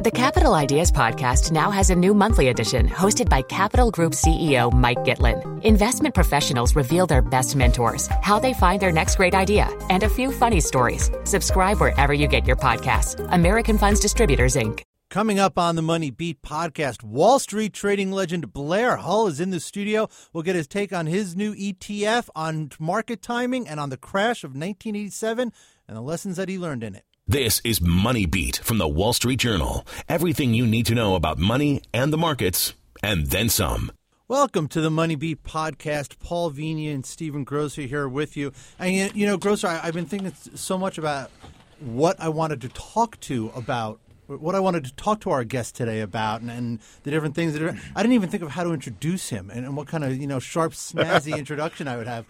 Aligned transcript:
The 0.00 0.10
Capital 0.10 0.54
Ideas 0.54 0.90
Podcast 0.90 1.52
now 1.52 1.70
has 1.70 1.90
a 1.90 1.94
new 1.94 2.14
monthly 2.14 2.48
edition 2.48 2.88
hosted 2.88 3.28
by 3.28 3.42
Capital 3.42 3.90
Group 3.90 4.14
CEO 4.14 4.72
Mike 4.72 5.04
Gitlin. 5.04 5.62
Investment 5.62 6.14
professionals 6.14 6.74
reveal 6.74 7.06
their 7.06 7.20
best 7.20 7.54
mentors, 7.54 8.06
how 8.22 8.38
they 8.38 8.54
find 8.54 8.80
their 8.80 8.92
next 8.92 9.16
great 9.16 9.34
idea, 9.34 9.68
and 9.90 10.02
a 10.02 10.08
few 10.08 10.32
funny 10.32 10.58
stories. 10.58 11.10
Subscribe 11.24 11.80
wherever 11.80 12.14
you 12.14 12.28
get 12.28 12.46
your 12.46 12.56
podcasts. 12.56 13.14
American 13.30 13.76
Funds 13.76 14.00
Distributors, 14.00 14.56
Inc. 14.56 14.80
Coming 15.10 15.38
up 15.38 15.58
on 15.58 15.76
the 15.76 15.82
Money 15.82 16.10
Beat 16.10 16.40
podcast, 16.40 17.02
Wall 17.02 17.38
Street 17.38 17.74
trading 17.74 18.10
legend 18.10 18.54
Blair 18.54 18.96
Hull 18.96 19.26
is 19.26 19.38
in 19.38 19.50
the 19.50 19.60
studio. 19.60 20.08
We'll 20.32 20.44
get 20.44 20.56
his 20.56 20.66
take 20.66 20.94
on 20.94 21.08
his 21.08 21.36
new 21.36 21.54
ETF, 21.54 22.30
on 22.34 22.70
market 22.78 23.20
timing, 23.20 23.68
and 23.68 23.78
on 23.78 23.90
the 23.90 23.98
crash 23.98 24.44
of 24.44 24.52
1987 24.52 25.52
and 25.86 25.96
the 25.96 26.00
lessons 26.00 26.38
that 26.38 26.48
he 26.48 26.56
learned 26.56 26.84
in 26.84 26.94
it. 26.94 27.04
This 27.30 27.60
is 27.62 27.80
Money 27.80 28.26
Beat 28.26 28.56
from 28.56 28.78
the 28.78 28.88
Wall 28.88 29.12
Street 29.12 29.38
Journal. 29.38 29.86
Everything 30.08 30.52
you 30.52 30.66
need 30.66 30.84
to 30.86 30.96
know 30.96 31.14
about 31.14 31.38
money 31.38 31.80
and 31.94 32.12
the 32.12 32.18
markets, 32.18 32.74
and 33.04 33.28
then 33.28 33.48
some. 33.48 33.92
Welcome 34.26 34.66
to 34.66 34.80
the 34.80 34.90
Money 34.90 35.14
Beat 35.14 35.44
podcast. 35.44 36.18
Paul 36.18 36.50
Vigna 36.50 36.92
and 36.92 37.06
Stephen 37.06 37.44
Grocer 37.44 37.82
here 37.82 38.08
with 38.08 38.36
you. 38.36 38.52
And 38.80 39.14
you 39.14 39.28
know, 39.28 39.36
Grocer, 39.36 39.68
I, 39.68 39.76
have 39.76 39.94
been 39.94 40.06
thinking 40.06 40.32
so 40.56 40.76
much 40.76 40.98
about 40.98 41.30
what 41.78 42.18
I 42.18 42.28
wanted 42.28 42.62
to 42.62 42.68
talk 42.70 43.20
to 43.20 43.52
about 43.54 44.00
what 44.26 44.56
I 44.56 44.60
wanted 44.60 44.84
to 44.86 44.94
talk 44.96 45.20
to 45.20 45.30
our 45.30 45.44
guest 45.44 45.76
today 45.76 46.00
about, 46.00 46.40
and, 46.40 46.50
and 46.50 46.80
the 47.04 47.12
different 47.12 47.36
things 47.36 47.52
that 47.52 47.62
are. 47.62 47.78
I 47.94 48.02
didn't 48.02 48.14
even 48.14 48.28
think 48.28 48.42
of 48.42 48.50
how 48.50 48.64
to 48.64 48.72
introduce 48.72 49.28
him 49.28 49.50
and, 49.50 49.64
and 49.64 49.76
what 49.76 49.86
kind 49.86 50.02
of 50.02 50.16
you 50.16 50.26
know 50.26 50.40
sharp, 50.40 50.72
snazzy 50.72 51.38
introduction 51.38 51.86
I 51.86 51.96
would 51.96 52.08
have. 52.08 52.26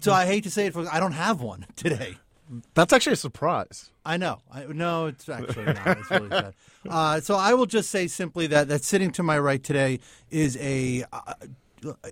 So 0.00 0.12
I 0.12 0.26
hate 0.26 0.44
to 0.44 0.50
say 0.50 0.66
it, 0.66 0.74
folks, 0.74 0.90
I 0.92 1.00
don't 1.00 1.12
have 1.12 1.40
one 1.40 1.64
today. 1.74 2.18
That's 2.74 2.92
actually 2.92 3.14
a 3.14 3.16
surprise. 3.16 3.90
I 4.04 4.16
know. 4.16 4.40
I, 4.52 4.64
no, 4.64 5.06
it's 5.06 5.28
actually 5.28 5.66
not. 5.66 5.98
It's 5.98 6.10
really 6.10 6.28
sad. 6.28 6.54
Uh, 6.90 7.20
so 7.20 7.36
I 7.36 7.54
will 7.54 7.66
just 7.66 7.90
say 7.90 8.08
simply 8.08 8.48
that 8.48 8.66
that 8.66 8.82
sitting 8.82 9.12
to 9.12 9.22
my 9.22 9.38
right 9.38 9.62
today 9.62 10.00
is 10.30 10.56
a. 10.56 11.04
Uh, 11.12 11.34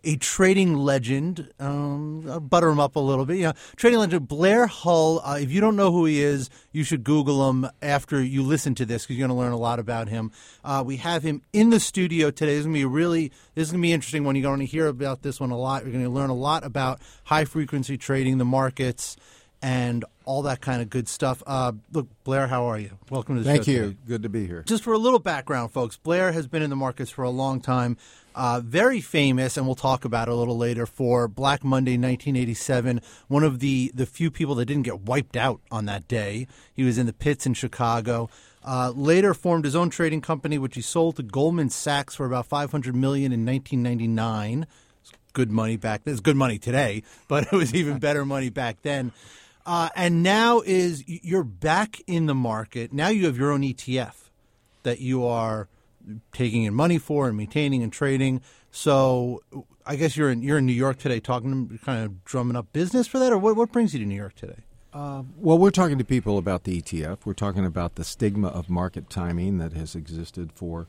a 0.05 0.16
trading 0.16 0.74
legend, 0.74 1.52
um, 1.61 2.24
I'll 2.28 2.41
butter 2.41 2.68
him 2.68 2.80
up 2.80 2.96
a 2.96 3.00
little 3.00 3.24
bit. 3.24 3.38
Yeah, 3.38 3.52
trading 3.77 4.00
legend 4.00 4.27
Blair 4.28 4.66
Hull. 4.66 5.20
Uh, 5.24 5.38
if 5.41 5.50
you 5.52 5.61
don't 5.61 5.77
know 5.77 5.92
who 5.92 6.05
he 6.06 6.20
is, 6.20 6.50
you 6.72 6.83
should 6.83 7.05
Google 7.05 7.48
him 7.48 7.68
after 7.80 8.22
you 8.22 8.42
listen 8.42 8.74
to 8.77 8.84
this 8.84 9.05
because 9.05 9.16
you're 9.16 9.28
going 9.28 9.36
to 9.36 9.41
learn 9.41 9.52
a 9.52 9.58
lot 9.58 9.78
about 9.78 10.08
him. 10.08 10.33
Uh, 10.64 10.83
we 10.84 10.96
have 10.96 11.22
him 11.22 11.42
in 11.52 11.70
the 11.70 11.80
studio 11.80 12.30
today. 12.30 12.52
This 12.52 12.61
is 12.61 12.66
going 12.66 12.74
to 12.74 12.80
be 12.80 12.84
really, 12.84 13.28
this 13.55 13.68
is 13.68 13.72
going 13.72 13.83
to 13.83 13.86
be 13.86 13.92
interesting 13.92 14.24
when 14.24 14.36
you're 14.36 14.42
going 14.42 14.61
to 14.61 14.66
hear 14.66 14.86
about 14.86 15.22
this 15.22 15.41
one 15.41 15.50
a 15.50 15.58
lot. 15.58 15.84
You're 15.84 15.92
going 15.92 16.05
to 16.05 16.11
learn 16.11 16.30
a 16.30 16.34
lot 16.34 16.64
about 16.64 17.00
high 17.24 17.44
frequency 17.44 17.96
trading, 17.96 18.38
the 18.38 18.44
markets, 18.44 19.16
and 19.62 20.05
all 20.25 20.42
that 20.42 20.61
kind 20.61 20.80
of 20.80 20.89
good 20.89 21.08
stuff. 21.08 21.42
Uh, 21.47 21.72
look, 21.92 22.08
Blair, 22.25 22.47
how 22.47 22.64
are 22.64 22.78
you? 22.78 22.91
Welcome 23.11 23.36
to 23.36 23.42
the 23.42 23.48
Thank 23.48 23.64
show. 23.64 23.64
Thank 23.64 23.77
you. 23.77 23.83
Today. 23.83 23.98
Good 24.06 24.22
to 24.22 24.28
be 24.28 24.47
here. 24.47 24.62
Just 24.67 24.84
for 24.84 24.92
a 24.92 24.98
little 24.98 25.19
background, 25.19 25.72
folks, 25.72 25.97
Blair 25.97 26.33
has 26.33 26.47
been 26.47 26.62
in 26.62 26.70
the 26.70 26.77
markets 26.77 27.11
for 27.11 27.22
a 27.22 27.30
long 27.30 27.61
time. 27.61 27.97
Uh, 28.34 28.61
very 28.64 29.00
famous, 29.00 29.56
and 29.56 29.67
we'll 29.67 29.75
talk 29.75 30.05
about 30.05 30.28
it 30.28 30.33
a 30.33 30.34
little 30.34 30.56
later, 30.56 30.86
for 30.86 31.27
Black 31.27 31.64
Monday 31.64 31.92
1987. 31.92 33.00
One 33.28 33.42
of 33.42 33.58
the, 33.58 33.91
the 33.94 34.06
few 34.06 34.30
people 34.30 34.55
that 34.56 34.67
didn't 34.67 34.84
get 34.84 35.00
wiped 35.00 35.36
out 35.36 35.61
on 35.70 35.86
that 35.86 36.06
day. 36.06 36.47
He 36.72 36.84
was 36.84 36.97
in 36.97 37.06
the 37.06 37.12
pits 37.12 37.45
in 37.45 37.55
Chicago. 37.55 38.30
Uh, 38.64 38.92
later 38.95 39.34
formed 39.34 39.64
his 39.64 39.74
own 39.74 39.91
trading 39.91 40.20
company, 40.20 40.58
which 40.58 40.74
he 40.74 40.83
sold 40.83 41.17
to 41.17 41.22
Goldman 41.22 41.70
Sachs 41.70 42.14
for 42.14 42.27
about 42.27 42.47
500 42.47 42.95
million 42.95 43.33
in 43.33 43.45
1999. 43.45 44.67
It's 45.00 45.12
good 45.33 45.50
money 45.50 45.77
back 45.77 46.05
then. 46.05 46.12
It's 46.12 46.20
good 46.20 46.36
money 46.36 46.58
today, 46.58 47.02
but 47.28 47.45
it 47.45 47.52
was 47.52 47.74
even 47.74 47.98
better 47.98 48.24
money 48.24 48.50
back 48.50 48.83
then. 48.83 49.12
Uh, 49.70 49.88
and 49.94 50.20
now 50.20 50.60
is 50.66 51.04
you're 51.06 51.44
back 51.44 52.00
in 52.08 52.26
the 52.26 52.34
market. 52.34 52.92
Now 52.92 53.06
you 53.06 53.26
have 53.26 53.38
your 53.38 53.52
own 53.52 53.62
ETF 53.62 54.14
that 54.82 54.98
you 54.98 55.24
are 55.24 55.68
taking 56.32 56.64
in 56.64 56.74
money 56.74 56.98
for 56.98 57.28
and 57.28 57.36
maintaining 57.36 57.80
and 57.84 57.92
trading. 57.92 58.40
So 58.72 59.44
I 59.86 59.94
guess 59.94 60.16
you're 60.16 60.28
in 60.28 60.42
you're 60.42 60.58
in 60.58 60.66
New 60.66 60.72
York 60.72 60.98
today, 60.98 61.20
talking 61.20 61.78
kind 61.84 62.04
of 62.04 62.24
drumming 62.24 62.56
up 62.56 62.72
business 62.72 63.06
for 63.06 63.20
that, 63.20 63.33
or 63.33 63.39
what? 63.39 63.55
What 63.55 63.70
brings 63.70 63.95
you 63.95 64.00
to 64.00 64.06
New 64.06 64.17
York 64.17 64.34
today? 64.34 64.58
Uh, 64.92 65.22
well, 65.36 65.56
we're 65.56 65.70
talking 65.70 65.98
to 65.98 66.05
people 66.05 66.36
about 66.36 66.64
the 66.64 66.83
ETF. 66.83 67.18
We're 67.24 67.33
talking 67.33 67.64
about 67.64 67.95
the 67.95 68.02
stigma 68.02 68.48
of 68.48 68.68
market 68.68 69.08
timing 69.08 69.58
that 69.58 69.72
has 69.74 69.95
existed 69.95 70.50
for 70.52 70.89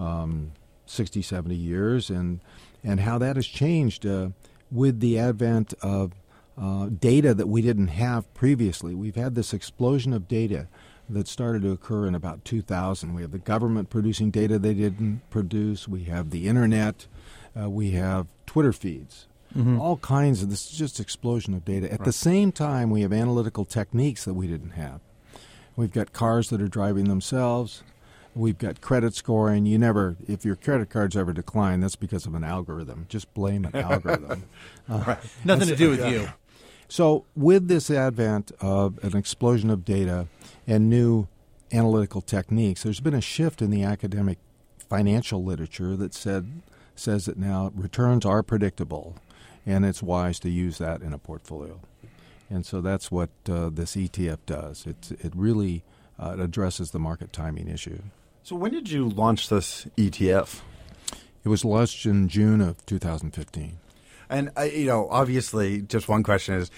um, 0.00 0.50
60, 0.86 1.22
70 1.22 1.54
years, 1.54 2.10
and 2.10 2.40
and 2.82 2.98
how 2.98 3.18
that 3.18 3.36
has 3.36 3.46
changed 3.46 4.04
uh, 4.04 4.30
with 4.72 4.98
the 4.98 5.16
advent 5.16 5.74
of 5.80 6.10
uh, 6.60 6.86
data 6.86 7.34
that 7.34 7.48
we 7.48 7.62
didn't 7.62 7.88
have 7.88 8.32
previously. 8.34 8.94
We've 8.94 9.16
had 9.16 9.34
this 9.34 9.52
explosion 9.52 10.12
of 10.12 10.28
data 10.28 10.68
that 11.08 11.28
started 11.28 11.62
to 11.62 11.70
occur 11.70 12.06
in 12.06 12.14
about 12.14 12.44
2000. 12.44 13.14
We 13.14 13.22
have 13.22 13.30
the 13.30 13.38
government 13.38 13.90
producing 13.90 14.30
data 14.30 14.58
they 14.58 14.74
didn't 14.74 15.22
produce. 15.30 15.86
We 15.86 16.04
have 16.04 16.30
the 16.30 16.48
internet. 16.48 17.06
Uh, 17.58 17.70
we 17.70 17.92
have 17.92 18.26
Twitter 18.46 18.72
feeds. 18.72 19.26
Mm-hmm. 19.56 19.80
All 19.80 19.96
kinds 19.98 20.42
of 20.42 20.50
this 20.50 20.70
is 20.70 20.76
just 20.78 21.00
explosion 21.00 21.54
of 21.54 21.64
data. 21.64 21.86
At 21.92 22.00
right. 22.00 22.04
the 22.04 22.12
same 22.12 22.52
time, 22.52 22.90
we 22.90 23.02
have 23.02 23.12
analytical 23.12 23.64
techniques 23.64 24.24
that 24.24 24.34
we 24.34 24.46
didn't 24.46 24.70
have. 24.70 25.00
We've 25.76 25.92
got 25.92 26.12
cars 26.12 26.48
that 26.50 26.60
are 26.60 26.68
driving 26.68 27.08
themselves. 27.08 27.82
We've 28.34 28.58
got 28.58 28.82
credit 28.82 29.14
scoring. 29.14 29.64
You 29.64 29.78
never, 29.78 30.16
if 30.26 30.44
your 30.44 30.56
credit 30.56 30.90
cards 30.90 31.16
ever 31.16 31.32
decline, 31.32 31.80
that's 31.80 31.96
because 31.96 32.26
of 32.26 32.34
an 32.34 32.44
algorithm. 32.44 33.06
Just 33.08 33.32
blame 33.32 33.64
an 33.64 33.76
algorithm. 33.82 34.44
Uh, 34.88 35.04
right. 35.06 35.18
Nothing 35.44 35.68
to 35.68 35.76
do 35.76 35.90
with 35.90 36.06
you. 36.06 36.28
So, 36.88 37.24
with 37.34 37.68
this 37.68 37.90
advent 37.90 38.52
of 38.60 39.02
an 39.02 39.16
explosion 39.16 39.70
of 39.70 39.84
data 39.84 40.28
and 40.66 40.88
new 40.88 41.26
analytical 41.72 42.20
techniques, 42.20 42.82
there's 42.82 43.00
been 43.00 43.14
a 43.14 43.20
shift 43.20 43.60
in 43.60 43.70
the 43.70 43.82
academic 43.82 44.38
financial 44.88 45.42
literature 45.42 45.96
that 45.96 46.14
said 46.14 46.62
says 46.94 47.26
that 47.26 47.36
now 47.36 47.72
returns 47.74 48.24
are 48.24 48.42
predictable, 48.42 49.16
and 49.66 49.84
it's 49.84 50.02
wise 50.02 50.38
to 50.40 50.48
use 50.48 50.78
that 50.78 51.02
in 51.02 51.12
a 51.12 51.18
portfolio. 51.18 51.80
And 52.48 52.64
so 52.64 52.80
that's 52.80 53.10
what 53.10 53.30
uh, 53.50 53.68
this 53.70 53.96
ETF 53.96 54.38
does. 54.46 54.86
It 54.86 55.18
it 55.20 55.32
really 55.34 55.82
uh, 56.18 56.36
addresses 56.38 56.92
the 56.92 57.00
market 57.00 57.32
timing 57.32 57.68
issue. 57.68 57.98
So, 58.42 58.54
when 58.54 58.70
did 58.70 58.90
you 58.90 59.08
launch 59.08 59.48
this 59.48 59.86
ETF? 59.96 60.60
It 61.44 61.48
was 61.48 61.64
launched 61.64 62.06
in 62.06 62.28
June 62.28 62.60
of 62.60 62.84
2015. 62.86 63.78
And 64.28 64.50
uh, 64.56 64.62
you 64.62 64.86
know, 64.86 65.08
obviously, 65.10 65.82
just 65.82 66.08
one 66.08 66.22
question 66.22 66.54
is. 66.54 66.70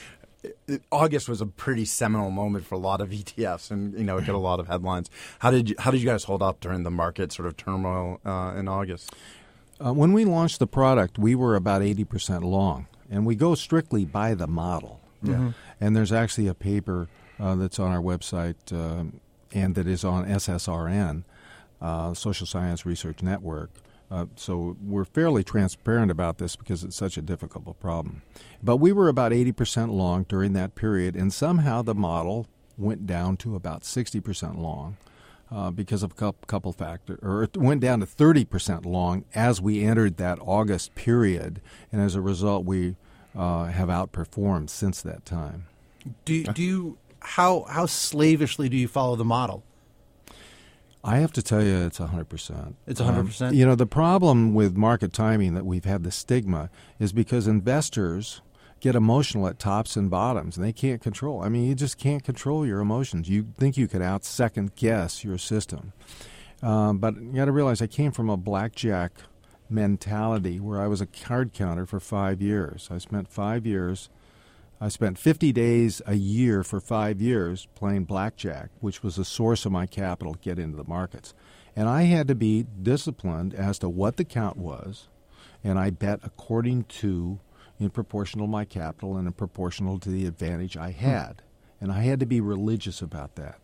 August 0.93 1.29
was 1.29 1.41
a 1.41 1.47
pretty 1.47 1.85
seminal 1.85 2.31
moment 2.31 2.65
for 2.65 2.77
a 2.77 2.79
lot 2.79 3.01
of 3.01 3.09
ETFs, 3.11 3.73
and 3.73 3.93
you 3.99 4.05
know 4.05 4.19
it 4.19 4.25
got 4.25 4.37
a 4.37 4.39
lot 4.39 4.61
of 4.61 4.69
headlines. 4.69 5.11
How 5.41 5.51
did 5.51 5.71
you, 5.71 5.75
how 5.81 5.91
did 5.91 6.01
you 6.01 6.07
guys 6.07 6.25
hold 6.25 6.43
up 6.43 6.61
during 6.61 6.85
the 6.85 6.93
market 6.93 7.33
sort 7.33 7.49
of 7.49 7.57
turmoil 7.57 8.21
uh, 8.25 8.55
in 8.57 8.69
August? 8.69 9.13
Uh, 9.85 9.93
when 9.93 10.13
we 10.13 10.25
launched 10.25 10.61
the 10.61 10.67
product, 10.69 11.19
we 11.19 11.35
were 11.35 11.57
about 11.57 11.83
eighty 11.83 12.05
percent 12.05 12.45
long, 12.45 12.87
and 13.11 13.27
we 13.27 13.35
go 13.35 13.57
strictly 13.57 14.05
by 14.05 14.35
the 14.35 14.47
model. 14.47 15.01
Yeah. 15.25 15.35
Mm-hmm. 15.35 15.51
And 15.81 15.97
there's 15.97 16.13
actually 16.13 16.47
a 16.47 16.55
paper 16.55 17.09
uh, 17.41 17.57
that's 17.57 17.81
on 17.81 17.91
our 17.91 18.01
website 18.01 18.55
uh, 18.73 19.11
and 19.53 19.75
that 19.75 19.87
is 19.87 20.05
on 20.05 20.27
SSRN, 20.27 21.25
uh, 21.81 22.15
Social 22.15 22.47
Science 22.47 22.85
Research 22.85 23.23
Network, 23.23 23.71
uh, 24.11 24.27
so 24.37 24.77
we're 24.83 25.05
fairly 25.05 25.45
transparent 25.45 26.11
about 26.11 26.39
this 26.39 26.57
because 26.57 26.83
it's 26.83 26.97
such 26.97 27.17
a 27.17 27.23
difficult 27.23 27.79
problem. 27.79 28.23
But 28.63 28.79
we 28.79 28.93
were 28.93 29.09
about 29.09 29.33
80% 29.33 29.91
long 29.93 30.25
during 30.25 30.55
that 30.55 30.75
period, 30.75 31.15
and 31.15 31.33
somehow 31.33 31.83
the 31.83 31.95
model 31.95 32.47
went 32.77 33.07
down 33.07 33.37
to 33.39 33.55
about 33.55 33.83
60% 33.83 34.59
long 34.59 34.97
uh, 35.51 35.71
because 35.71 36.03
of 36.03 36.13
a 36.19 36.33
couple 36.47 36.73
factors, 36.73 37.19
or 37.23 37.43
it 37.43 37.57
went 37.57 37.81
down 37.81 38.01
to 38.01 38.07
30% 38.07 38.87
long 38.87 39.25
as 39.35 39.61
we 39.61 39.85
entered 39.85 40.17
that 40.17 40.39
August 40.41 40.95
period, 40.95 41.61
and 41.93 42.01
as 42.01 42.15
a 42.15 42.21
result, 42.21 42.65
we 42.65 42.97
uh, 43.37 43.67
have 43.67 43.89
outperformed 43.89 44.71
since 44.71 45.03
that 45.03 45.25
time. 45.25 45.67
Do, 46.25 46.45
do 46.45 46.63
you 46.63 46.99
how 47.21 47.67
how 47.69 47.87
slavishly 47.87 48.69
do 48.69 48.77
you 48.77 48.89
follow 48.89 49.17
the 49.17 49.25
model? 49.25 49.65
I 51.05 51.19
have 51.19 51.33
to 51.33 51.43
tell 51.43 51.63
you, 51.63 51.87
it's 51.87 51.99
100%. 51.99 52.75
It's 52.87 53.01
100%? 53.01 53.49
Um, 53.49 53.55
you 53.55 53.65
know, 53.65 53.75
the 53.75 53.87
problem 53.87 54.55
with 54.55 54.77
market 54.77 55.13
timing 55.13 55.55
that 55.55 55.65
we've 55.65 55.85
had 55.85 56.03
the 56.03 56.11
stigma 56.11 56.71
is 56.99 57.13
because 57.13 57.47
investors 57.47 58.43
get 58.81 58.95
emotional 58.95 59.47
at 59.47 59.59
tops 59.59 59.97
and 59.97 60.11
bottoms 60.11 60.57
and 60.57 60.65
they 60.65 60.73
can't 60.73 61.01
control. 61.01 61.43
I 61.43 61.49
mean, 61.49 61.69
you 61.69 61.75
just 61.75 61.99
can't 61.99 62.23
control 62.23 62.67
your 62.67 62.81
emotions. 62.81 63.29
You 63.29 63.47
think 63.57 63.77
you 63.77 63.89
could 63.89 64.03
out 64.03 64.25
second 64.25 64.75
guess 64.77 65.25
your 65.25 65.39
system. 65.39 65.93
Um, 66.63 66.99
but 66.99 67.15
you 67.17 67.33
got 67.33 67.47
to 67.47 67.53
realize 67.53 67.81
I 67.81 67.87
came 67.87 68.13
from 68.13 68.29
a 68.29 68.37
blackjack 68.37 69.13
mentality 69.71 70.59
where 70.59 70.81
I 70.81 70.87
was 70.87 71.01
a 71.01 71.07
card 71.07 71.53
counter 71.53 71.87
for 71.87 72.01
five 72.01 72.41
years. 72.41 72.89
I 72.91 72.99
spent 72.99 73.29
five 73.29 73.67
years 73.67 74.09
I 74.81 74.89
spent 74.89 75.19
50 75.19 75.53
days 75.53 76.01
a 76.07 76.15
year 76.15 76.63
for 76.63 76.81
five 76.81 77.21
years 77.21 77.67
playing 77.75 78.05
blackjack, 78.05 78.71
which 78.81 79.03
was 79.03 79.17
the 79.17 79.25
source 79.25 79.67
of 79.67 79.73
my 79.73 79.87
capital 79.87 80.35
to 80.35 80.39
get 80.39 80.59
into 80.59 80.77
the 80.77 80.85
markets. 80.85 81.35
And 81.75 81.89
I 81.89 82.03
had 82.03 82.29
to 82.29 82.37
be 82.37 82.65
disciplined 82.83 83.55
as 83.55 83.79
to 83.81 83.89
what 83.89 84.17
the 84.17 84.25
count 84.25 84.57
was, 84.57 85.09
and 85.65 85.79
I 85.79 85.91
bet 85.91 86.21
according 86.23 86.85
to, 86.85 87.41
in 87.81 87.91
proportional 87.91 88.47
to 88.47 88.51
my 88.51 88.65
capital 88.65 89.17
and 89.17 89.27
in 89.27 89.33
proportional 89.33 89.99
to 89.99 90.11
the 90.11 90.27
advantage 90.27 90.77
I 90.77 90.93
hmm. 90.93 91.05
had. 91.05 91.43
And 91.81 91.91
I 91.93 92.03
had 92.03 92.21
to 92.21 92.27
be 92.27 92.41
religious 92.41 93.03
about 93.03 93.37
that. 93.37 93.59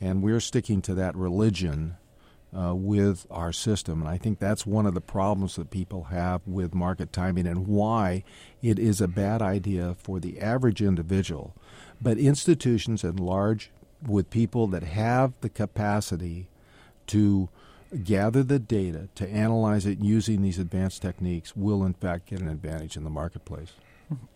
And 0.00 0.22
we're 0.22 0.40
sticking 0.40 0.82
to 0.82 0.94
that 0.94 1.16
religion 1.16 1.96
uh, 2.56 2.74
with 2.74 3.26
our 3.30 3.52
system. 3.52 4.00
And 4.00 4.08
I 4.08 4.18
think 4.18 4.38
that's 4.38 4.66
one 4.66 4.86
of 4.86 4.94
the 4.94 5.00
problems 5.00 5.56
that 5.56 5.70
people 5.70 6.04
have 6.04 6.40
with 6.46 6.74
market 6.74 7.12
timing 7.12 7.46
and 7.46 7.66
why 7.66 8.24
it 8.62 8.78
is 8.78 9.00
a 9.00 9.08
bad 9.08 9.40
idea 9.42 9.96
for 9.98 10.18
the 10.18 10.40
average 10.40 10.82
individual. 10.82 11.54
But 12.00 12.18
institutions 12.18 13.04
and 13.04 13.20
large, 13.20 13.70
with 14.06 14.30
people 14.30 14.66
that 14.68 14.82
have 14.82 15.32
the 15.42 15.50
capacity 15.50 16.48
to 17.08 17.48
gather 18.04 18.42
the 18.42 18.58
data, 18.58 19.08
to 19.16 19.28
analyze 19.28 19.84
it 19.84 19.98
using 19.98 20.42
these 20.42 20.58
advanced 20.58 21.02
techniques, 21.02 21.54
will 21.56 21.84
in 21.84 21.94
fact 21.94 22.26
get 22.26 22.40
an 22.40 22.48
advantage 22.48 22.96
in 22.96 23.04
the 23.04 23.10
marketplace. 23.10 23.72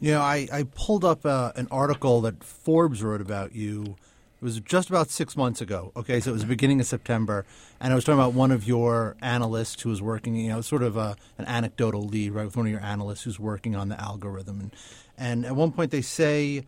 You 0.01 0.13
know, 0.13 0.21
I, 0.21 0.49
I 0.53 0.65
pulled 0.75 1.05
up 1.05 1.27
uh, 1.27 1.53
an 1.57 1.67
article 1.71 2.21
that 2.23 2.45
Forbes 2.45 3.03
wrote 3.03 3.21
about 3.21 3.55
you 3.55 3.97
was 4.45 4.61
just 4.61 4.91
about 4.91 5.11
six 5.11 5.37
months 5.37 5.61
ago. 5.61 5.91
Okay, 5.97 6.21
so 6.21 6.31
it 6.31 6.35
was 6.35 6.43
the 6.43 6.49
beginning 6.49 6.79
of 6.79 6.87
September, 6.87 7.47
and 7.81 7.93
I 7.93 7.97
was 7.97 8.05
talking 8.05 8.21
about 8.21 8.35
one 8.35 8.51
of 8.51 8.69
your 8.69 9.17
analysts 9.23 9.83
who 9.83 9.89
was 9.89 10.03
working. 10.03 10.37
You 10.37 10.51
know, 10.51 10.61
sort 10.61 10.83
of 10.83 10.97
a, 10.97 11.17
an 11.39 11.47
anecdotal 11.47 12.03
lead, 12.03 12.33
right, 12.33 12.45
with 12.45 12.57
one 12.57 12.67
of 12.67 12.73
your 12.73 12.83
analysts 12.83 13.23
who's 13.23 13.41
working 13.41 13.75
on 13.75 13.89
the 13.89 14.01
algorithm, 14.01 14.61
and 14.61 14.71
and 15.17 15.47
at 15.47 15.57
one 15.57 15.73
point 15.73 15.91
they 15.91 16.03
say 16.03 16.67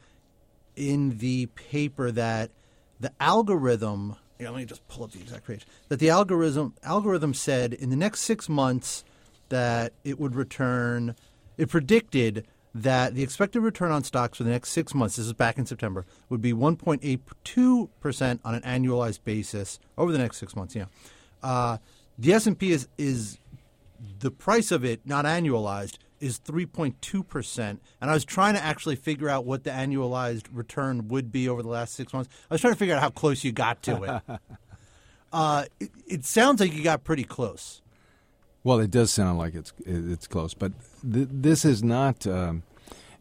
in 0.75 1.19
the 1.19 1.46
paper 1.46 2.11
that 2.11 2.50
the 2.99 3.12
algorithm. 3.20 4.17
Know, 4.38 4.50
let 4.50 4.58
me 4.58 4.64
just 4.67 4.87
pull 4.88 5.05
up 5.05 5.12
the 5.12 5.20
exact 5.20 5.46
page. 5.46 5.67
That 5.88 5.99
the 5.99 6.11
algorithm 6.11 6.75
algorithm 6.82 7.34
said 7.34 7.72
in 7.72 7.90
the 7.90 7.96
next 7.96 8.20
six 8.20 8.49
months 8.49 9.05
that 9.50 9.93
it 10.02 10.19
would 10.19 10.34
return. 10.34 11.14
It 11.56 11.70
predicted 11.70 12.46
that 12.82 13.14
the 13.14 13.23
expected 13.23 13.61
return 13.61 13.90
on 13.90 14.05
stocks 14.05 14.38
for 14.38 14.44
the 14.44 14.50
next 14.50 14.70
six 14.70 14.94
months, 14.94 15.17
this 15.17 15.26
is 15.26 15.32
back 15.32 15.58
in 15.58 15.67
September, 15.67 16.05
would 16.28 16.43
be 16.43 16.52
1.82% 16.52 18.40
on 18.44 18.55
an 18.55 18.62
annualized 18.62 19.20
basis 19.25 19.78
over 19.96 20.12
the 20.12 20.19
next 20.19 20.37
six 20.38 20.55
months. 20.55 20.75
Yeah. 20.75 20.87
Uh, 21.43 21.78
the 22.19 22.32
S&P 22.32 22.73
is, 22.73 22.88
is 22.99 23.38
the 24.20 24.31
price 24.31 24.70
of 24.70 24.84
it, 24.84 25.00
not 25.06 25.25
annualized, 25.25 25.99
is 26.20 26.38
3.2%. 26.40 27.78
And 28.00 28.11
I 28.11 28.12
was 28.12 28.25
trying 28.25 28.55
to 28.55 28.62
actually 28.62 28.96
figure 28.96 29.29
out 29.29 29.44
what 29.44 29.64
the 29.64 29.70
annualized 29.70 30.46
return 30.52 31.08
would 31.08 31.32
be 31.32 31.49
over 31.49 31.62
the 31.62 31.69
last 31.69 31.94
six 31.94 32.12
months. 32.12 32.31
I 32.50 32.55
was 32.55 32.61
trying 32.61 32.75
to 32.75 32.79
figure 32.79 32.94
out 32.94 33.02
how 33.02 33.11
close 33.11 33.43
you 33.43 33.52
got 33.52 33.82
to 33.84 34.02
it. 34.02 34.40
uh, 35.32 35.64
it, 35.81 35.90
it 36.06 36.25
sounds 36.25 36.61
like 36.61 36.75
you 36.75 36.82
got 36.82 37.05
pretty 37.05 37.25
close. 37.25 37.81
Well, 38.64 38.81
it 38.81 38.90
does 38.90 39.12
sound 39.12 39.38
like 39.38 39.55
it's 39.55 39.72
it's 39.84 40.26
close, 40.26 40.52
but 40.52 40.72
th- 41.00 41.29
this 41.31 41.64
is 41.64 41.84
not. 41.84 42.26
Um, 42.26 42.64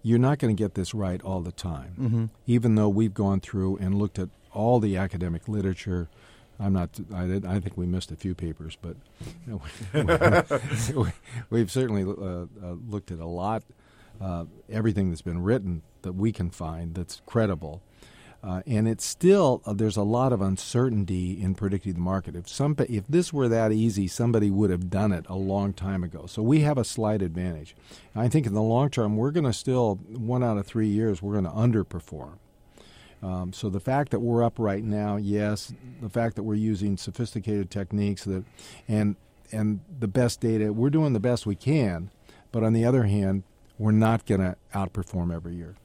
you're 0.05 0.19
not 0.19 0.37
going 0.37 0.55
to 0.55 0.63
get 0.63 0.75
this 0.75 0.93
right 0.93 1.19
all 1.23 1.41
the 1.41 1.51
time. 1.51 1.95
Mm-hmm. 1.99 2.25
Even 2.45 2.75
though 2.75 2.87
we've 2.87 3.15
gone 3.15 3.39
through 3.39 3.77
and 3.77 3.95
looked 3.95 4.19
at 4.19 4.29
all 4.53 4.79
the 4.79 4.97
academic 4.97 5.47
literature, 5.47 6.09
I'm 6.59 6.73
not. 6.73 6.91
I, 7.11 7.25
did, 7.25 7.43
I 7.43 7.59
think 7.59 7.75
we 7.75 7.87
missed 7.87 8.11
a 8.11 8.15
few 8.15 8.35
papers, 8.35 8.77
but 8.79 8.95
you 9.47 9.59
know, 9.93 10.45
we, 11.49 11.59
have 11.59 11.71
certainly 11.71 12.03
uh, 12.03 12.45
uh, 12.63 12.75
looked 12.87 13.09
at 13.09 13.17
a 13.17 13.25
lot. 13.25 13.63
Uh, 14.21 14.45
everything 14.69 15.09
that's 15.09 15.23
been 15.23 15.41
written 15.41 15.81
that 16.03 16.13
we 16.13 16.31
can 16.31 16.51
find 16.51 16.93
that's 16.93 17.23
credible. 17.25 17.81
Uh, 18.45 18.61
and 18.67 18.87
it's 18.87 19.03
still 19.03 19.61
uh, 19.65 19.73
there's 19.73 19.97
a 19.97 20.03
lot 20.03 20.31
of 20.31 20.39
uncertainty 20.39 21.41
in 21.41 21.55
predicting 21.55 21.93
the 21.93 21.99
market. 21.99 22.35
If 22.35 22.47
some 22.47 22.75
if 22.87 23.07
this 23.07 23.33
were 23.33 23.47
that 23.47 23.71
easy, 23.71 24.07
somebody 24.07 24.51
would 24.51 24.69
have 24.69 24.89
done 24.89 25.11
it 25.11 25.25
a 25.27 25.35
long 25.35 25.73
time 25.73 26.03
ago. 26.03 26.27
So 26.27 26.43
we 26.43 26.59
have 26.59 26.77
a 26.77 26.83
slight 26.83 27.23
advantage. 27.23 27.75
I 28.15 28.27
think 28.27 28.45
in 28.45 28.53
the 28.53 28.61
long 28.61 28.91
term, 28.91 29.17
we're 29.17 29.31
going 29.31 29.45
to 29.45 29.53
still 29.53 29.95
one 30.09 30.43
out 30.43 30.57
of 30.57 30.67
three 30.67 30.87
years 30.87 31.23
we're 31.23 31.41
going 31.41 31.45
to 31.45 31.49
underperform. 31.49 32.37
Um, 33.23 33.51
so 33.51 33.69
the 33.69 33.79
fact 33.79 34.11
that 34.11 34.19
we're 34.19 34.43
up 34.43 34.59
right 34.59 34.83
now, 34.83 35.15
yes, 35.15 35.73
the 35.99 36.09
fact 36.09 36.35
that 36.35 36.43
we're 36.43 36.53
using 36.53 36.97
sophisticated 36.97 37.71
techniques 37.71 38.25
that 38.25 38.43
and 38.87 39.15
and 39.51 39.79
the 39.99 40.07
best 40.07 40.39
data, 40.39 40.71
we're 40.71 40.91
doing 40.91 41.13
the 41.13 41.19
best 41.19 41.47
we 41.47 41.55
can. 41.55 42.11
But 42.51 42.63
on 42.63 42.73
the 42.73 42.85
other 42.85 43.03
hand, 43.03 43.43
we're 43.79 43.91
not 43.91 44.27
going 44.27 44.41
to 44.41 44.55
outperform 44.73 45.33
every 45.33 45.55
year. 45.55 45.75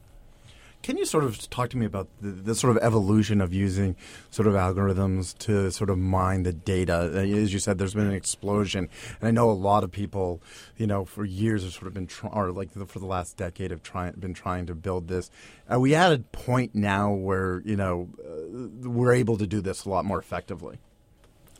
Can 0.83 0.97
you 0.97 1.05
sort 1.05 1.25
of 1.25 1.51
talk 1.51 1.69
to 1.71 1.77
me 1.77 1.85
about 1.85 2.09
the, 2.23 2.31
the, 2.31 2.55
sort 2.55 2.75
of 2.75 2.83
evolution 2.83 3.43
of 3.43 3.53
using 3.53 3.97
sort 4.31 4.49
of 4.49 4.55
algorithms 4.55 5.37
to 5.39 5.71
sort 5.71 5.91
of 5.91 5.99
mine 5.99 6.43
the 6.43 6.55
data? 6.55 6.95
Uh, 6.95 7.19
as 7.19 7.53
you 7.53 7.59
said, 7.59 7.77
there's 7.77 7.93
been 7.93 8.07
an 8.07 8.15
explosion, 8.15 8.89
and 9.21 9.29
I 9.29 9.31
know 9.31 9.51
a 9.51 9.53
lot 9.53 9.85
of 9.85 9.93
people, 9.93 10.43
you 10.79 10.87
know, 10.87 11.05
for 11.05 11.25
years 11.25 11.65
have 11.65 11.73
sort 11.73 11.87
of 11.87 11.95
been, 11.95 12.07
try- 12.07 12.31
or 12.31 12.51
like 12.51 12.73
the, 12.73 12.87
for 12.87 12.99
the 12.99 13.07
last 13.07 13.37
decade, 13.37 13.71
have 13.71 13.83
try- 13.83 14.13
been 14.13 14.33
trying 14.33 14.67
to 14.67 14.75
build 14.75 15.09
this. 15.09 15.31
Are 15.69 15.79
we 15.79 15.95
at 15.95 16.13
a 16.13 16.19
point 16.19 16.75
now 16.75 17.13
where 17.13 17.61
you 17.67 17.77
know 17.77 18.09
uh, 18.25 18.89
we're 18.89 19.13
able 19.13 19.37
to 19.37 19.47
do 19.47 19.61
this 19.61 19.85
a 19.85 19.91
lot 19.91 20.07
more 20.07 20.19
effectively? 20.19 20.79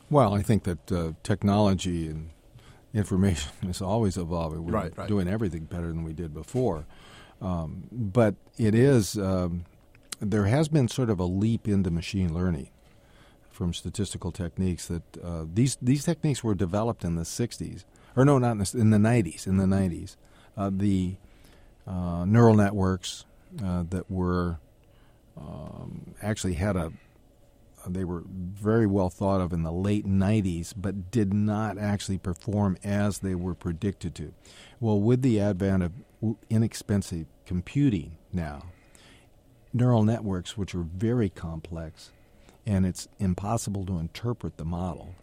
Well, 0.09 0.33
I 0.33 0.41
think 0.41 0.63
that 0.63 0.91
uh, 0.91 1.13
technology 1.23 2.07
and 2.07 2.31
information 2.93 3.51
is 3.69 3.81
always 3.81 4.17
evolving. 4.17 4.65
We're 4.65 4.73
right, 4.73 4.97
right. 4.97 5.07
doing 5.07 5.27
everything 5.27 5.65
better 5.65 5.87
than 5.87 6.03
we 6.03 6.13
did 6.13 6.33
before. 6.33 6.85
Um, 7.41 7.83
but 7.91 8.35
it 8.57 8.75
is, 8.75 9.17
um, 9.17 9.65
there 10.19 10.45
has 10.45 10.67
been 10.67 10.87
sort 10.87 11.09
of 11.09 11.19
a 11.19 11.25
leap 11.25 11.67
into 11.67 11.89
machine 11.89 12.33
learning 12.33 12.69
from 13.49 13.73
statistical 13.73 14.31
techniques 14.31 14.87
that 14.87 15.03
uh, 15.23 15.45
these, 15.51 15.77
these 15.81 16.03
techniques 16.03 16.43
were 16.43 16.55
developed 16.55 17.03
in 17.03 17.15
the 17.15 17.23
60s, 17.23 17.83
or 18.15 18.25
no, 18.25 18.37
not 18.37 18.51
in 18.51 18.57
the, 18.59 18.71
in 18.75 18.89
the 18.91 18.97
90s, 18.97 19.47
in 19.47 19.57
the 19.57 19.65
90s. 19.65 20.15
Uh, 20.55 20.69
the 20.71 21.15
uh, 21.87 22.25
neural 22.25 22.55
networks 22.55 23.25
uh, 23.63 23.83
that 23.89 24.09
were 24.09 24.59
um, 25.37 26.13
actually 26.21 26.53
had 26.53 26.75
a 26.75 26.91
they 27.87 28.03
were 28.03 28.23
very 28.27 28.85
well 28.85 29.09
thought 29.09 29.41
of 29.41 29.53
in 29.53 29.63
the 29.63 29.71
late 29.71 30.05
90s, 30.05 30.73
but 30.75 31.11
did 31.11 31.33
not 31.33 31.77
actually 31.77 32.17
perform 32.17 32.77
as 32.83 33.19
they 33.19 33.35
were 33.35 33.55
predicted 33.55 34.15
to. 34.15 34.33
Well, 34.79 34.99
with 34.99 35.21
the 35.21 35.39
advent 35.39 35.83
of 35.83 35.93
inexpensive 36.49 37.27
computing 37.45 38.17
now, 38.31 38.63
neural 39.73 40.03
networks, 40.03 40.57
which 40.57 40.75
are 40.75 40.83
very 40.83 41.29
complex, 41.29 42.11
and 42.65 42.85
it's 42.85 43.07
impossible 43.19 43.85
to 43.85 43.97
interpret 43.97 44.57
the 44.57 44.65
model, 44.65 45.15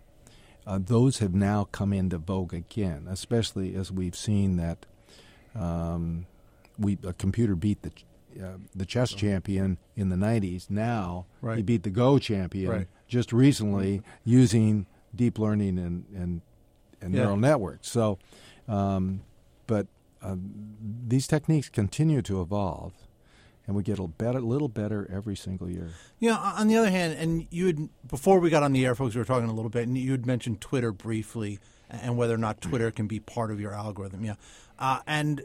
uh, 0.67 0.79
those 0.83 1.19
have 1.19 1.35
now 1.35 1.65
come 1.65 1.93
into 1.93 2.19
vogue 2.19 2.53
again, 2.53 3.07
especially 3.09 3.75
as 3.75 3.91
we've 3.91 4.17
seen 4.17 4.57
that 4.57 4.85
um, 5.55 6.27
we 6.79 6.99
a 7.05 7.13
computer 7.13 7.57
beat 7.57 7.83
the 7.83 7.93
uh, 8.43 8.53
the 8.75 8.87
chess 8.87 9.13
champion 9.13 9.79
in 9.97 10.09
the 10.09 10.17
90s. 10.17 10.71
Now 10.71 11.27
right. 11.41 11.57
he 11.57 11.63
beat 11.63 11.83
the 11.83 11.91
Go 11.91 12.19
champion 12.19 12.71
right. 12.71 12.87
just 13.07 13.33
recently 13.33 14.03
using 14.25 14.87
deep 15.15 15.39
learning 15.39 15.79
and 15.79 16.05
and, 16.15 16.41
and 17.01 17.15
yeah. 17.15 17.23
neural 17.23 17.37
networks. 17.37 17.89
So, 17.89 18.19
um, 18.69 19.23
but 19.67 19.87
uh, 20.23 20.37
these 21.07 21.27
techniques 21.27 21.69
continue 21.69 22.23
to 22.23 22.41
evolve, 22.41 22.93
and 23.67 23.77
we 23.77 23.83
get 23.83 23.99
a 23.99 24.07
better, 24.07 24.41
little 24.41 24.69
better 24.69 25.09
every 25.13 25.37
single 25.37 25.71
year. 25.71 25.91
Yeah. 26.19 26.37
On 26.37 26.69
the 26.69 26.77
other 26.77 26.91
hand, 26.91 27.15
and 27.19 27.47
you 27.51 27.67
had 27.67 27.89
before 28.09 28.41
we 28.41 28.51
got 28.51 28.63
on 28.63 28.73
the 28.73 28.85
air, 28.85 28.95
folks, 28.95 29.15
we 29.15 29.21
were 29.21 29.25
talking 29.25 29.49
a 29.49 29.55
little 29.55 29.71
bit, 29.71 29.87
and 29.87 29.97
you 29.97 30.13
had 30.13 30.27
mentioned 30.27 30.61
Twitter 30.61 30.93
briefly, 30.93 31.59
and 31.91 32.17
whether 32.17 32.35
or 32.35 32.39
not 32.39 32.61
Twitter 32.61 32.91
can 32.91 33.07
be 33.07 33.21
part 33.21 33.51
of 33.51 33.61
your 33.61 33.73
algorithm. 33.73 34.25
Yeah, 34.25 34.35
uh, 34.79 35.01
and 35.07 35.43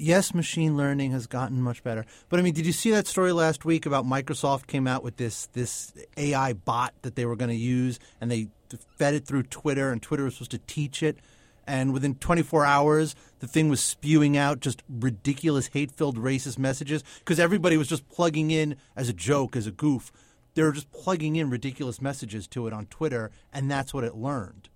yes, 0.00 0.34
machine 0.34 0.76
learning 0.76 1.12
has 1.12 1.26
gotten 1.26 1.60
much 1.60 1.82
better. 1.82 2.04
But 2.28 2.40
I 2.40 2.42
mean, 2.42 2.54
did 2.54 2.66
you 2.66 2.72
see 2.72 2.90
that 2.90 3.06
story 3.06 3.32
last 3.32 3.64
week 3.64 3.86
about 3.86 4.04
Microsoft 4.04 4.66
came 4.66 4.86
out 4.86 5.04
with 5.04 5.16
this 5.16 5.46
this 5.52 5.92
AI 6.16 6.54
bot 6.54 6.94
that 7.02 7.14
they 7.14 7.26
were 7.26 7.36
going 7.36 7.50
to 7.50 7.56
use, 7.56 7.98
and 8.20 8.30
they 8.30 8.48
fed 8.96 9.14
it 9.14 9.26
through 9.26 9.44
Twitter, 9.44 9.92
and 9.92 10.02
Twitter 10.02 10.24
was 10.24 10.34
supposed 10.34 10.52
to 10.52 10.58
teach 10.58 11.02
it. 11.02 11.18
And 11.66 11.92
within 11.92 12.16
24 12.16 12.64
hours, 12.64 13.14
the 13.38 13.46
thing 13.46 13.68
was 13.68 13.80
spewing 13.80 14.36
out 14.36 14.58
just 14.58 14.82
ridiculous, 14.88 15.68
hate 15.68 15.92
filled, 15.92 16.16
racist 16.18 16.58
messages 16.58 17.04
because 17.20 17.38
everybody 17.38 17.76
was 17.76 17.86
just 17.86 18.08
plugging 18.08 18.50
in 18.50 18.76
as 18.96 19.08
a 19.08 19.12
joke, 19.12 19.54
as 19.54 19.66
a 19.66 19.70
goof. 19.70 20.10
They 20.54 20.62
were 20.62 20.72
just 20.72 20.90
plugging 20.90 21.36
in 21.36 21.48
ridiculous 21.48 22.00
messages 22.00 22.48
to 22.48 22.66
it 22.66 22.72
on 22.72 22.86
Twitter, 22.86 23.30
and 23.52 23.70
that's 23.70 23.94
what 23.94 24.02
it 24.02 24.16
learned. 24.16 24.68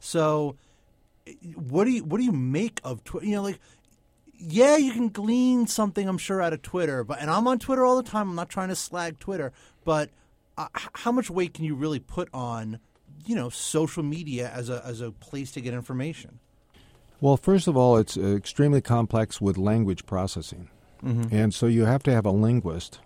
So, 0.00 0.56
eh, 1.26 1.34
what 1.54 1.84
do 1.84 1.90
you 1.90 2.02
what 2.04 2.18
do 2.18 2.24
you 2.24 2.32
make 2.32 2.80
of 2.82 3.04
Twitter? 3.04 3.26
You 3.26 3.36
know, 3.36 3.42
like 3.42 3.60
yeah, 4.40 4.76
you 4.76 4.92
can 4.92 5.08
glean 5.08 5.66
something, 5.66 6.08
I'm 6.08 6.18
sure, 6.18 6.40
out 6.40 6.52
of 6.52 6.62
Twitter. 6.62 7.04
But 7.04 7.20
and 7.20 7.30
I'm 7.30 7.46
on 7.46 7.58
Twitter 7.58 7.84
all 7.84 7.96
the 7.96 8.08
time. 8.08 8.30
I'm 8.30 8.36
not 8.36 8.48
trying 8.48 8.68
to 8.68 8.76
slag 8.76 9.18
Twitter, 9.18 9.52
but 9.84 10.10
uh, 10.56 10.68
how 10.74 11.12
much 11.12 11.30
weight 11.30 11.54
can 11.54 11.64
you 11.64 11.74
really 11.74 11.98
put 11.98 12.28
on, 12.32 12.80
you 13.26 13.34
know, 13.34 13.50
social 13.50 14.02
media 14.02 14.50
as 14.54 14.70
a 14.70 14.82
as 14.84 15.00
a 15.00 15.12
place 15.12 15.52
to 15.52 15.60
get 15.60 15.74
information? 15.74 16.38
Well, 17.20 17.36
first 17.36 17.68
of 17.68 17.76
all, 17.76 17.98
it's 17.98 18.16
uh, 18.16 18.34
extremely 18.34 18.80
complex 18.80 19.40
with 19.40 19.58
language 19.58 20.06
processing, 20.06 20.70
mm-hmm. 21.04 21.34
and 21.34 21.52
so 21.52 21.66
you 21.66 21.84
have 21.84 22.02
to 22.04 22.12
have 22.12 22.24
a 22.24 22.30
linguist 22.30 23.00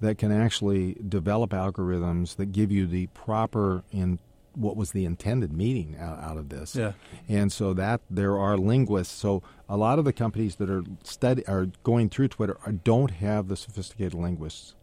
that 0.00 0.18
can 0.18 0.32
actually 0.32 0.94
develop 1.08 1.50
algorithms 1.50 2.36
that 2.36 2.46
give 2.46 2.70
you 2.70 2.86
the 2.86 3.06
proper 3.08 3.82
in 3.90 4.18
what 4.56 4.76
was 4.76 4.92
the 4.92 5.04
intended 5.04 5.52
meaning 5.52 5.96
out, 6.00 6.18
out, 6.18 6.38
of 6.38 6.48
this. 6.48 6.74
Yeah. 6.74 6.92
And 7.28 7.52
so 7.52 7.74
that 7.74 8.00
there 8.08 8.38
are 8.38 8.56
linguists. 8.56 9.14
So 9.14 9.42
a 9.68 9.76
lot 9.76 9.98
of 9.98 10.04
the 10.04 10.12
companies 10.12 10.56
that 10.56 10.70
are 10.70 10.82
study 11.04 11.46
are 11.46 11.66
going 11.82 12.08
through 12.08 12.28
Twitter 12.28 12.56
are, 12.64 12.72
don't 12.72 13.10
have 13.10 13.48
the 13.48 13.56
sophisticated 13.56 14.14
linguists 14.14 14.74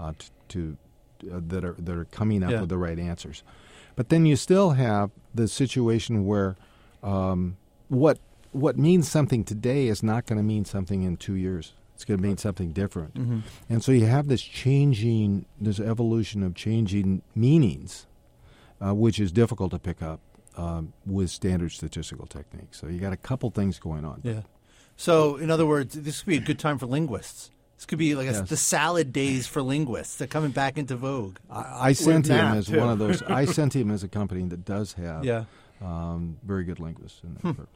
uh, 0.00 0.12
to, 0.18 0.30
to 0.48 0.76
uh, 1.30 1.40
that 1.48 1.64
are 1.64 1.76
that 1.78 1.96
are 1.96 2.06
coming 2.06 2.42
up 2.42 2.50
yeah. 2.50 2.60
with 2.60 2.68
the 2.68 2.78
right 2.78 2.98
answers. 2.98 3.42
But 3.96 4.08
then 4.08 4.24
you 4.24 4.36
still 4.36 4.70
have 4.70 5.10
the 5.34 5.48
situation 5.48 6.24
where 6.24 6.56
um, 7.02 7.56
what 7.88 8.18
what 8.52 8.78
means 8.78 9.08
something 9.08 9.44
today 9.44 9.88
is 9.88 10.02
not 10.02 10.26
going 10.26 10.38
to 10.38 10.42
mean 10.42 10.64
something 10.64 11.02
in 11.02 11.16
two 11.16 11.34
years. 11.34 11.74
It's 11.94 12.04
going 12.04 12.18
to 12.18 12.22
mean 12.22 12.38
something 12.38 12.70
different. 12.70 13.14
Mm-hmm. 13.14 13.40
And 13.68 13.82
so 13.82 13.90
you 13.90 14.06
have 14.06 14.28
this 14.28 14.42
changing, 14.42 15.46
this 15.60 15.80
evolution 15.80 16.44
of 16.44 16.54
changing 16.54 17.22
meanings, 17.34 18.06
uh, 18.84 18.94
which 18.94 19.18
is 19.20 19.32
difficult 19.32 19.70
to 19.72 19.78
pick 19.78 20.02
up 20.02 20.20
um, 20.56 20.92
with 21.06 21.30
standard 21.30 21.72
statistical 21.72 22.26
techniques. 22.26 22.78
So 22.80 22.86
you 22.88 22.98
got 22.98 23.12
a 23.12 23.16
couple 23.16 23.50
things 23.50 23.78
going 23.78 24.04
on. 24.04 24.20
Yeah. 24.24 24.42
So, 24.96 25.36
in 25.36 25.50
other 25.50 25.64
words, 25.66 25.94
this 25.94 26.22
could 26.22 26.26
be 26.30 26.36
a 26.38 26.40
good 26.40 26.58
time 26.58 26.76
for 26.78 26.86
linguists. 26.86 27.50
This 27.76 27.86
could 27.86 27.98
be 28.00 28.16
like 28.16 28.26
a, 28.26 28.32
Yes. 28.32 28.48
the 28.48 28.56
salad 28.56 29.12
days 29.12 29.46
for 29.46 29.62
linguists. 29.62 30.16
They're 30.16 30.26
coming 30.26 30.50
back 30.50 30.76
into 30.76 30.96
vogue. 30.96 31.38
I, 31.48 31.90
I 31.90 31.92
sent 31.92 32.26
him 32.26 32.44
as 32.44 32.66
too. 32.66 32.80
one 32.80 32.88
of 32.88 32.98
those. 32.98 33.22
I 33.22 33.44
sent 33.58 33.76
him 33.76 33.92
as 33.92 34.02
a 34.02 34.08
company 34.08 34.42
that 34.48 34.64
does 34.64 34.94
have 34.94 35.24
Yeah. 35.24 35.44
um, 35.80 36.38
very 36.44 36.64
good 36.64 36.80
linguists 36.80 37.20
in 37.22 37.34
group. 37.54 37.68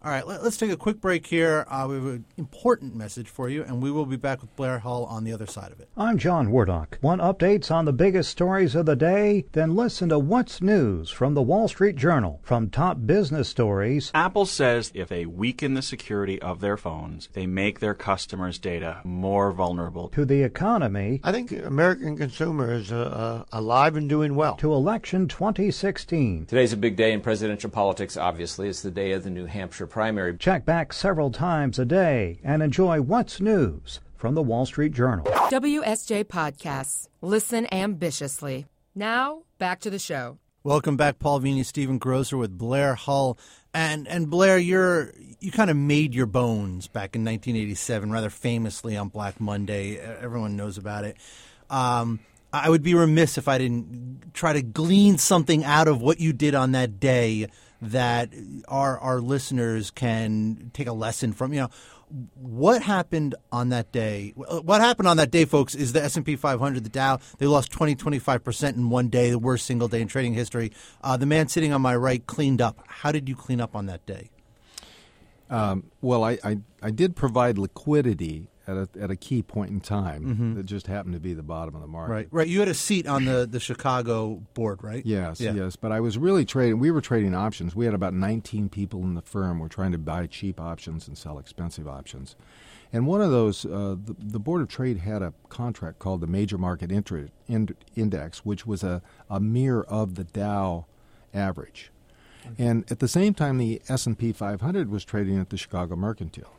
All 0.00 0.12
right, 0.12 0.24
let, 0.24 0.42
us 0.42 0.56
take 0.56 0.70
a 0.70 0.76
quick 0.76 1.00
break 1.00 1.26
here. 1.26 1.66
Uh, 1.68 1.86
we 1.88 1.96
have 1.96 2.04
an 2.04 2.24
important 2.36 2.94
message 2.94 3.28
for 3.28 3.48
you, 3.48 3.64
and 3.64 3.82
we 3.82 3.90
will 3.90 4.06
be 4.06 4.14
back 4.14 4.40
with 4.40 4.54
Blair 4.54 4.78
Hull 4.78 5.04
on 5.06 5.24
the 5.24 5.32
other 5.32 5.46
side 5.46 5.72
of 5.72 5.80
it. 5.80 5.88
I'm 5.96 6.18
John 6.18 6.52
Wardock. 6.52 6.98
Want 7.02 7.20
updates 7.20 7.68
on 7.72 7.84
the 7.84 7.92
biggest 7.92 8.30
stories 8.30 8.76
of 8.76 8.86
the 8.86 8.94
day? 8.94 9.46
Then 9.52 9.74
listen 9.74 10.08
to 10.10 10.18
What's 10.20 10.62
News 10.62 11.10
from 11.10 11.34
the 11.34 11.42
Wall 11.42 11.66
Street 11.66 11.96
Journal. 11.96 12.38
From 12.44 12.70
top 12.70 13.06
business 13.06 13.48
stories 13.48 14.12
Apple 14.14 14.46
says 14.46 14.92
if 14.94 15.08
they 15.08 15.26
weaken 15.26 15.74
the 15.74 15.82
security 15.82 16.40
of 16.40 16.60
their 16.60 16.76
phones, 16.76 17.28
they 17.32 17.48
make 17.48 17.80
their 17.80 17.94
customers' 17.94 18.60
data 18.60 19.00
more 19.02 19.50
vulnerable. 19.50 20.10
to 20.10 20.24
the 20.24 20.44
economy 20.44 21.20
I 21.24 21.32
think 21.32 21.50
American 21.50 22.16
consumers 22.16 22.92
are 22.92 23.02
uh, 23.02 23.44
alive 23.50 23.96
and 23.96 24.08
doing 24.08 24.36
well. 24.36 24.54
to 24.58 24.72
election 24.72 25.26
2016. 25.26 26.46
Today's 26.46 26.72
a 26.72 26.76
big 26.76 26.94
day 26.94 27.12
in 27.12 27.20
presidential 27.20 27.68
politics, 27.70 28.16
obviously. 28.16 28.68
It's 28.68 28.82
the 28.82 28.92
day 28.92 29.10
of 29.10 29.24
the 29.24 29.30
New 29.30 29.46
Hampshire 29.46 29.87
primary. 29.88 30.36
Check 30.36 30.64
back 30.64 30.92
several 30.92 31.30
times 31.30 31.78
a 31.78 31.84
day 31.84 32.38
and 32.44 32.62
enjoy 32.62 33.00
What's 33.00 33.40
News 33.40 34.00
from 34.14 34.34
the 34.34 34.42
Wall 34.42 34.66
Street 34.66 34.92
Journal. 34.92 35.24
WSJ 35.24 36.24
Podcasts. 36.24 37.08
Listen 37.20 37.66
ambitiously. 37.72 38.66
Now, 38.94 39.42
back 39.58 39.80
to 39.80 39.90
the 39.90 39.98
show. 39.98 40.38
Welcome 40.64 40.96
back, 40.96 41.18
Paul 41.18 41.40
Vigna, 41.40 41.64
Stephen 41.64 41.98
Grocer 41.98 42.36
with 42.36 42.58
Blair 42.58 42.94
Hull, 42.94 43.38
and 43.72 44.06
and 44.08 44.28
Blair, 44.28 44.58
you're 44.58 45.14
you 45.40 45.50
kind 45.50 45.70
of 45.70 45.76
made 45.76 46.14
your 46.14 46.26
bones 46.26 46.88
back 46.88 47.14
in 47.14 47.24
1987, 47.24 48.10
rather 48.10 48.28
famously 48.28 48.96
on 48.96 49.08
Black 49.08 49.40
Monday. 49.40 49.96
Everyone 49.98 50.56
knows 50.56 50.76
about 50.76 51.04
it. 51.04 51.16
Um, 51.70 52.20
I 52.52 52.70
would 52.70 52.82
be 52.82 52.94
remiss 52.94 53.38
if 53.38 53.46
I 53.46 53.58
didn't 53.58 54.34
try 54.34 54.52
to 54.52 54.62
glean 54.62 55.18
something 55.18 55.64
out 55.64 55.86
of 55.86 56.00
what 56.00 56.18
you 56.18 56.32
did 56.32 56.54
on 56.54 56.72
that 56.72 56.98
day 56.98 57.46
that 57.80 58.32
our 58.66 58.98
our 58.98 59.20
listeners 59.20 59.90
can 59.90 60.70
take 60.74 60.86
a 60.86 60.92
lesson 60.92 61.32
from. 61.32 61.52
You 61.52 61.62
know, 61.62 61.70
what 62.34 62.82
happened 62.82 63.34
on 63.52 63.68
that 63.68 63.92
day? 63.92 64.32
What 64.36 64.80
happened 64.80 65.08
on 65.08 65.16
that 65.18 65.30
day, 65.30 65.44
folks, 65.44 65.74
is 65.74 65.92
the 65.92 66.02
S&P 66.02 66.36
500, 66.36 66.82
the 66.84 66.90
Dow, 66.90 67.18
they 67.38 67.46
lost 67.46 67.70
20, 67.70 67.96
25% 67.96 68.76
in 68.76 68.90
one 68.90 69.08
day, 69.08 69.30
the 69.30 69.38
worst 69.38 69.66
single 69.66 69.88
day 69.88 70.00
in 70.00 70.08
trading 70.08 70.34
history. 70.34 70.72
Uh, 71.02 71.16
the 71.16 71.26
man 71.26 71.48
sitting 71.48 71.72
on 71.72 71.82
my 71.82 71.94
right 71.94 72.26
cleaned 72.26 72.60
up. 72.60 72.82
How 72.86 73.12
did 73.12 73.28
you 73.28 73.36
clean 73.36 73.60
up 73.60 73.76
on 73.76 73.86
that 73.86 74.06
day? 74.06 74.30
Um, 75.50 75.90
well, 76.00 76.24
I, 76.24 76.38
I, 76.44 76.58
I 76.82 76.90
did 76.90 77.16
provide 77.16 77.58
liquidity 77.58 78.48
at 78.68 78.76
a, 78.76 78.88
at 79.00 79.10
a 79.10 79.16
key 79.16 79.42
point 79.42 79.70
in 79.70 79.80
time 79.80 80.54
that 80.56 80.64
just 80.66 80.86
happened 80.86 81.14
to 81.14 81.20
be 81.20 81.32
the 81.32 81.42
bottom 81.42 81.74
of 81.74 81.80
the 81.80 81.86
market. 81.88 82.12
Right, 82.12 82.28
right. 82.30 82.46
You 82.46 82.60
had 82.60 82.68
a 82.68 82.74
seat 82.74 83.06
on 83.08 83.24
the, 83.24 83.48
the 83.50 83.58
Chicago 83.58 84.42
board, 84.54 84.84
right? 84.84 85.04
Yes, 85.06 85.40
Yeah. 85.40 85.54
yes. 85.54 85.74
But 85.74 85.90
I 85.90 86.00
was 86.00 86.18
really 86.18 86.44
trading. 86.44 86.78
We 86.78 86.90
were 86.90 87.00
trading 87.00 87.34
options. 87.34 87.74
We 87.74 87.86
had 87.86 87.94
about 87.94 88.12
19 88.14 88.68
people 88.68 89.02
in 89.02 89.14
the 89.14 89.22
firm. 89.22 89.58
We're 89.58 89.68
trying 89.68 89.92
to 89.92 89.98
buy 89.98 90.26
cheap 90.26 90.60
options 90.60 91.08
and 91.08 91.16
sell 91.16 91.38
expensive 91.38 91.88
options. 91.88 92.36
And 92.92 93.06
one 93.06 93.20
of 93.20 93.30
those, 93.30 93.64
uh, 93.66 93.96
the, 94.02 94.14
the 94.18 94.38
Board 94.38 94.62
of 94.62 94.68
Trade 94.68 94.98
had 94.98 95.22
a 95.22 95.32
contract 95.48 95.98
called 95.98 96.20
the 96.20 96.26
Major 96.26 96.56
Market 96.58 96.92
Inter- 96.92 97.28
Ind- 97.46 97.74
Index, 97.96 98.44
which 98.44 98.66
was 98.66 98.82
a, 98.82 99.02
a 99.30 99.40
mirror 99.40 99.84
of 99.88 100.14
the 100.14 100.24
Dow 100.24 100.86
average. 101.34 101.90
And 102.58 102.90
at 102.90 102.98
the 103.00 103.08
same 103.08 103.34
time, 103.34 103.58
the 103.58 103.82
S&P 103.90 104.32
500 104.32 104.88
was 104.90 105.04
trading 105.04 105.38
at 105.38 105.50
the 105.50 105.58
Chicago 105.58 105.96
Mercantile. 105.96 106.54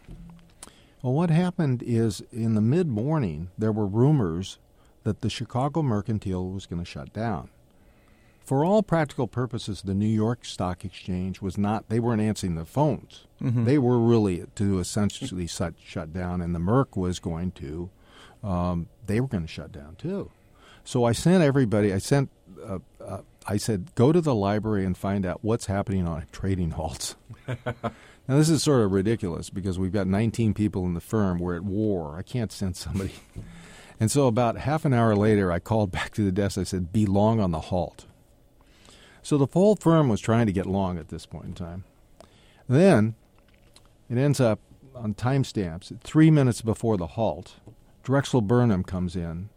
Well, 1.01 1.13
what 1.13 1.29
happened 1.29 1.81
is 1.85 2.21
in 2.31 2.55
the 2.55 2.61
mid 2.61 2.87
morning, 2.87 3.49
there 3.57 3.71
were 3.71 3.87
rumors 3.87 4.57
that 5.03 5.21
the 5.21 5.29
Chicago 5.29 5.81
Mercantile 5.81 6.49
was 6.49 6.65
going 6.65 6.83
to 6.83 6.89
shut 6.89 7.13
down. 7.13 7.49
For 8.43 8.65
all 8.65 8.81
practical 8.81 9.27
purposes, 9.27 9.83
the 9.83 9.93
New 9.93 10.07
York 10.07 10.43
Stock 10.43 10.83
Exchange 10.83 11.39
was 11.41 11.57
not, 11.57 11.87
they 11.87 11.99
weren't 11.99 12.21
answering 12.21 12.55
the 12.55 12.65
phones. 12.65 13.25
They 13.65 13.77
were 13.77 13.99
really 13.99 14.43
to 14.55 14.79
essentially 14.79 15.47
shut, 15.47 15.75
shut 15.81 16.11
down, 16.11 16.41
and 16.41 16.53
the 16.53 16.59
Merc 16.59 16.97
was 16.97 17.19
going 17.19 17.51
to, 17.51 17.89
um, 18.43 18.87
they 19.05 19.21
were 19.21 19.27
going 19.27 19.43
to 19.43 19.47
shut 19.47 19.71
down 19.71 19.95
too. 19.97 20.31
So 20.83 21.05
I 21.05 21.11
sent 21.11 21.43
everybody, 21.43 21.93
I 21.93 21.99
sent, 21.99 22.29
uh, 22.65 22.79
uh, 22.99 23.21
I 23.47 23.57
said, 23.57 23.93
go 23.95 24.11
to 24.11 24.19
the 24.19 24.35
library 24.35 24.83
and 24.83 24.97
find 24.97 25.25
out 25.25 25.43
what's 25.43 25.67
happening 25.67 26.07
on 26.07 26.25
trading 26.31 26.71
halts. 26.71 27.15
Now, 28.29 28.37
this 28.37 28.49
is 28.49 28.61
sort 28.61 28.81
of 28.81 28.91
ridiculous 28.91 29.49
because 29.49 29.79
we've 29.79 29.91
got 29.91 30.05
19 30.05 30.53
people 30.53 30.85
in 30.85 30.93
the 30.93 31.01
firm. 31.01 31.39
We're 31.39 31.55
at 31.55 31.63
war. 31.63 32.15
I 32.15 32.21
can't 32.21 32.51
send 32.51 32.77
somebody. 32.77 33.13
And 34.01 34.09
so, 34.09 34.27
about 34.27 34.59
half 34.59 34.85
an 34.85 34.93
hour 34.93 35.13
later, 35.13 35.51
I 35.51 35.59
called 35.59 35.91
back 35.91 36.13
to 36.13 36.23
the 36.23 36.31
desk. 36.31 36.57
I 36.57 36.63
said, 36.63 36.93
Be 36.93 37.05
long 37.05 37.41
on 37.41 37.51
the 37.51 37.59
halt. 37.59 38.05
So, 39.21 39.37
the 39.37 39.47
whole 39.47 39.75
firm 39.75 40.07
was 40.07 40.21
trying 40.21 40.45
to 40.45 40.53
get 40.53 40.65
long 40.65 40.97
at 40.97 41.09
this 41.09 41.25
point 41.25 41.43
in 41.43 41.53
time. 41.53 41.83
Then, 42.69 43.15
it 44.09 44.17
ends 44.17 44.39
up 44.39 44.61
on 44.95 45.15
timestamps 45.15 45.99
three 45.99 46.31
minutes 46.31 46.61
before 46.61 46.95
the 46.95 47.07
halt. 47.07 47.55
Drexel 48.01 48.39
Burnham 48.39 48.85
comes 48.85 49.17
in 49.17 49.49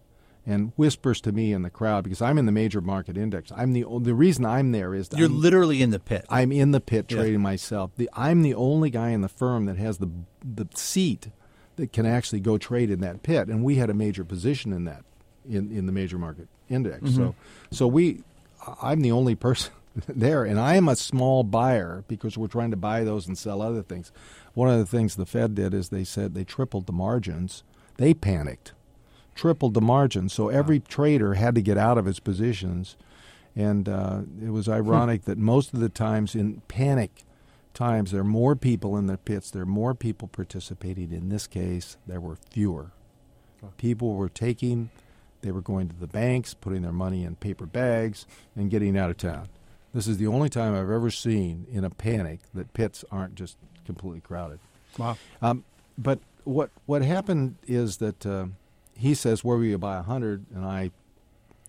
and 0.46 0.72
whispers 0.76 1.20
to 1.22 1.32
me 1.32 1.52
in 1.52 1.62
the 1.62 1.70
crowd 1.70 2.02
because 2.04 2.20
I'm 2.20 2.36
in 2.38 2.46
the 2.46 2.52
major 2.52 2.80
market 2.80 3.16
index. 3.16 3.52
I'm 3.56 3.72
the 3.72 3.84
the 4.00 4.14
reason 4.14 4.44
I'm 4.44 4.72
there 4.72 4.94
is 4.94 5.08
You're 5.14 5.28
I'm- 5.28 5.40
literally 5.40 5.82
in 5.82 5.90
the 5.90 6.00
pit. 6.00 6.24
I'm 6.28 6.50
in 6.52 6.72
the 6.72 6.80
pit 6.80 7.06
Yeah. 7.08 7.18
trading 7.18 7.40
myself. 7.40 7.92
The, 7.96 8.10
I'm 8.14 8.42
the 8.42 8.54
only 8.54 8.90
guy 8.90 9.10
in 9.10 9.20
the 9.20 9.28
firm 9.28 9.66
that 9.66 9.76
has 9.76 9.98
the 9.98 10.10
the 10.44 10.66
seat 10.74 11.28
that 11.76 11.92
can 11.92 12.04
actually 12.06 12.40
go 12.40 12.58
trade 12.58 12.90
in 12.90 13.00
that 13.00 13.22
pit, 13.22 13.48
and 13.48 13.64
we 13.64 13.76
had 13.76 13.88
a 13.90 13.94
major 13.94 14.24
position 14.24 14.72
in 14.72 14.84
that 14.84 15.04
in, 15.48 15.70
in 15.70 15.86
the 15.86 15.92
major 15.92 16.18
market 16.18 16.48
index. 16.68 17.02
Mm-hmm. 17.02 17.16
So 17.16 17.34
so 17.70 17.86
we, 17.86 18.22
I'm 18.82 19.00
the 19.00 19.12
only 19.12 19.34
person 19.46 19.72
there, 20.08 20.44
and 20.44 20.58
I 20.58 20.74
am 20.74 20.88
a 20.88 20.96
small 20.96 21.44
buyer 21.44 22.04
because 22.08 22.36
we're 22.36 22.46
trying 22.48 22.70
to 22.72 22.76
buy 22.76 23.04
those 23.04 23.26
and 23.28 23.36
sell 23.38 23.62
other 23.62 23.82
things. 23.82 24.10
One 24.54 24.68
of 24.68 24.78
the 24.78 24.86
things 24.86 25.14
the 25.16 25.24
Fed 25.26 25.54
did 25.54 25.72
is 25.72 25.88
they 25.90 26.04
said 26.04 26.34
they 26.34 26.44
tripled 26.44 26.86
the 26.86 26.92
margins. 26.92 27.62
They 27.96 28.12
panicked, 28.14 28.72
tripled 29.34 29.74
the 29.74 29.80
margin. 29.80 30.28
So 30.28 30.48
every 30.48 30.80
trader 30.80 31.34
had 31.34 31.54
to 31.54 31.62
get 31.62 31.78
out 31.78 31.98
of 31.98 32.04
his 32.04 32.20
positions. 32.20 32.96
And 33.54 33.88
uh, 33.88 34.20
it 34.42 34.50
was 34.50 34.68
ironic 34.68 35.24
that 35.24 35.38
most 35.38 35.74
of 35.74 35.80
the 35.80 35.88
times 35.88 36.34
in 36.34 36.62
panic 36.68 37.24
times, 37.74 38.10
there 38.10 38.20
are 38.20 38.24
more 38.24 38.56
people 38.56 38.96
in 38.96 39.06
the 39.06 39.16
pits, 39.18 39.50
there 39.50 39.62
are 39.62 39.66
more 39.66 39.94
people 39.94 40.28
participating. 40.28 41.12
In 41.12 41.28
this 41.28 41.46
case, 41.46 41.96
there 42.06 42.20
were 42.20 42.36
fewer. 42.36 42.92
People 43.76 44.14
were 44.14 44.28
taking, 44.28 44.90
they 45.42 45.52
were 45.52 45.60
going 45.60 45.88
to 45.88 45.94
the 45.94 46.08
banks, 46.08 46.52
putting 46.52 46.82
their 46.82 46.92
money 46.92 47.24
in 47.24 47.36
paper 47.36 47.64
bags, 47.64 48.26
and 48.56 48.70
getting 48.70 48.98
out 48.98 49.08
of 49.08 49.16
town. 49.16 49.48
This 49.94 50.08
is 50.08 50.16
the 50.16 50.26
only 50.26 50.48
time 50.48 50.74
I've 50.74 50.90
ever 50.90 51.10
seen 51.10 51.66
in 51.70 51.84
a 51.84 51.90
panic 51.90 52.40
that 52.54 52.72
pits 52.74 53.04
aren't 53.12 53.36
just 53.36 53.56
completely 53.84 54.20
crowded. 54.20 54.58
Wow. 54.98 55.16
Um, 55.40 55.64
but 55.96 56.18
what 56.44 56.70
what 56.86 57.02
happened 57.02 57.56
is 57.66 57.98
that 57.98 58.26
uh, 58.26 58.46
he 58.96 59.14
says, 59.14 59.42
"Where 59.44 59.56
will 59.56 59.64
you 59.64 59.78
buy 59.78 59.98
a 59.98 60.02
hundred? 60.02 60.44
And 60.54 60.64
I 60.64 60.90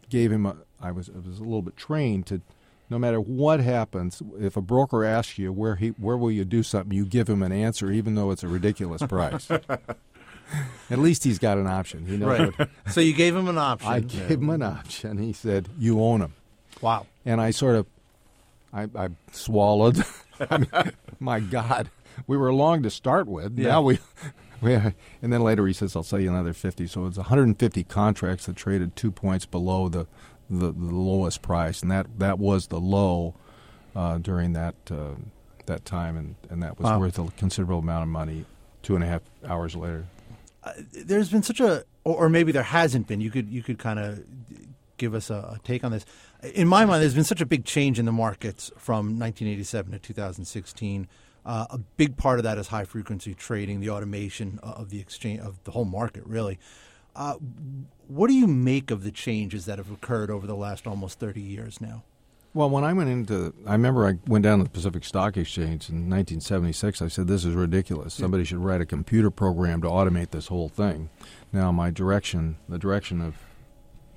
gave 0.10 0.32
him. 0.32 0.46
A, 0.46 0.56
I 0.82 0.92
was 0.92 1.10
I 1.10 1.20
was 1.28 1.40
a 1.40 1.44
little 1.44 1.62
bit 1.62 1.78
trained 1.78 2.28
to, 2.28 2.42
no 2.90 3.00
matter 3.00 3.20
what 3.22 3.60
happens, 3.62 4.22
if 4.40 4.58
a 4.58 4.62
broker 4.62 5.04
asks 5.06 5.38
you 5.38 5.52
where 5.54 5.76
he 5.76 5.90
where 5.90 6.18
will 6.18 6.32
you 6.32 6.46
do 6.46 6.62
something, 6.64 6.96
you 6.96 7.06
give 7.06 7.30
him 7.30 7.42
an 7.44 7.52
answer, 7.52 7.92
even 7.92 8.16
though 8.16 8.32
it's 8.32 8.44
a 8.44 8.48
ridiculous 8.48 9.02
price. 9.04 9.50
At 10.90 11.00
least 11.00 11.24
he's 11.24 11.40
got 11.40 11.58
an 11.58 11.66
option. 11.68 12.06
He 12.06 12.18
knows 12.18 12.40
Right. 12.40 12.60
what. 12.60 12.70
so 12.92 13.02
you 13.02 13.14
gave 13.14 13.36
him 13.36 13.48
an 13.48 13.58
option. 13.58 13.90
I 13.90 14.02
gave 14.02 14.30
him 14.42 14.50
an 14.50 14.62
option. 14.62 15.18
He 15.18 15.34
said, 15.34 15.70
"You 15.80 16.02
own 16.02 16.22
him." 16.22 16.34
Wow. 16.82 17.08
and 17.26 17.40
I 17.40 17.52
sort 17.52 17.76
of, 17.76 17.86
I, 18.74 18.90
I 18.96 19.08
swallowed. 19.32 20.04
I 20.52 20.58
mean, 20.58 20.70
my 21.20 21.40
God, 21.40 21.90
we 22.28 22.36
were 22.36 22.54
long 22.54 22.84
to 22.84 22.90
start 22.90 23.26
with. 23.28 23.58
Yeah. 23.58 23.70
Now 23.70 23.82
we, 23.84 24.00
we, 24.64 24.74
and 24.74 25.34
then 25.34 25.42
later 25.42 25.66
he 25.68 25.74
says, 25.74 25.96
"I'll 25.96 26.04
sell 26.04 26.20
you 26.20 26.30
another 26.30 26.54
50. 26.54 26.88
So 26.88 27.06
it's 27.06 27.18
150 27.18 27.84
contracts 27.84 28.46
that 28.46 28.56
traded 28.56 28.96
two 28.96 29.12
points 29.12 29.46
below 29.46 29.90
the, 29.90 30.08
the, 30.50 30.72
the 30.72 30.94
lowest 30.96 31.42
price, 31.42 31.82
and 31.82 31.92
that 31.92 32.08
that 32.20 32.40
was 32.40 32.68
the 32.68 32.80
low 32.80 33.36
uh, 33.96 34.18
during 34.18 34.54
that 34.54 34.76
uh, 34.90 35.16
that 35.66 35.86
time, 35.86 36.18
and, 36.18 36.36
and 36.50 36.62
that 36.64 36.78
was 36.78 36.86
Wow. 36.86 37.00
worth 37.00 37.20
a 37.20 37.28
considerable 37.38 37.80
amount 37.80 38.04
of 38.04 38.10
money. 38.10 38.46
Two 38.82 38.96
and 38.96 39.04
a 39.04 39.08
half 39.08 39.22
hours 39.48 39.76
later. 39.76 40.06
there's 40.92 41.30
been 41.30 41.44
such 41.44 41.60
a 41.62 41.84
or, 42.04 42.26
or 42.26 42.30
maybe 42.30 42.52
there 42.52 42.64
hasn't 42.64 43.08
been 43.08 43.22
you 43.22 43.32
could 43.32 43.48
you 43.50 43.64
could 43.64 43.80
kind 43.80 43.98
of 44.00 44.24
give 44.98 45.14
us 45.16 45.30
a, 45.30 45.36
a 45.36 45.60
take 45.64 45.84
on 45.84 45.92
this. 45.92 46.06
In 46.54 46.68
my 46.68 46.84
mind, 46.86 47.02
there's 47.02 47.14
been 47.14 47.24
such 47.24 47.40
a 47.42 47.46
big 47.46 47.64
change 47.66 47.98
in 48.00 48.06
the 48.06 48.12
markets 48.12 48.72
from 48.78 49.18
1987 49.20 49.94
to 49.94 50.00
2016. 50.00 51.08
Uh, 51.46 51.66
a 51.70 51.78
big 51.78 52.16
part 52.18 52.40
of 52.40 52.44
that 52.44 52.58
is 52.58 52.68
high 52.68 52.86
frequency 52.86 53.34
trading, 53.34 53.80
the 53.80 53.90
automation 53.90 54.60
of 54.64 54.90
the 54.90 55.00
exchange 55.00 55.42
of 55.42 55.64
the 55.64 55.72
whole 55.72 55.86
market, 55.86 56.24
really. 56.26 56.58
Uh, 57.16 57.36
what 58.08 58.28
do 58.28 58.34
you 58.34 58.48
make 58.48 58.92
of 58.92 59.04
the 59.04 59.12
changes 59.12 59.66
that 59.66 59.78
have 59.78 59.92
occurred 59.92 60.32
over 60.32 60.48
the 60.48 60.56
last 60.56 60.88
almost 60.88 61.20
30 61.20 61.42
years 61.42 61.80
now? 61.82 62.04
Well, 62.56 62.70
when 62.70 62.84
I 62.84 62.94
went 62.94 63.10
into, 63.10 63.54
I 63.66 63.72
remember 63.72 64.08
I 64.08 64.20
went 64.28 64.44
down 64.44 64.60
to 64.60 64.64
the 64.66 64.70
Pacific 64.70 65.04
Stock 65.04 65.38
Exchange 65.38 65.90
in 65.90 66.08
1976. 66.08 67.02
I 67.02 67.08
said, 67.08 67.28
"This 67.28 67.46
is 67.46 67.56
ridiculous. 67.56 68.14
Somebody 68.14 68.44
should 68.44 68.60
write 68.60 68.80
a 68.80 68.86
computer 68.86 69.32
program 69.32 69.82
to 69.82 69.88
automate 69.88 70.30
this 70.30 70.48
whole 70.48 70.70
thing." 70.70 71.10
Now, 71.52 71.72
my 71.72 71.90
direction, 71.90 72.58
the 72.70 72.78
direction 72.78 73.22
of 73.22 73.38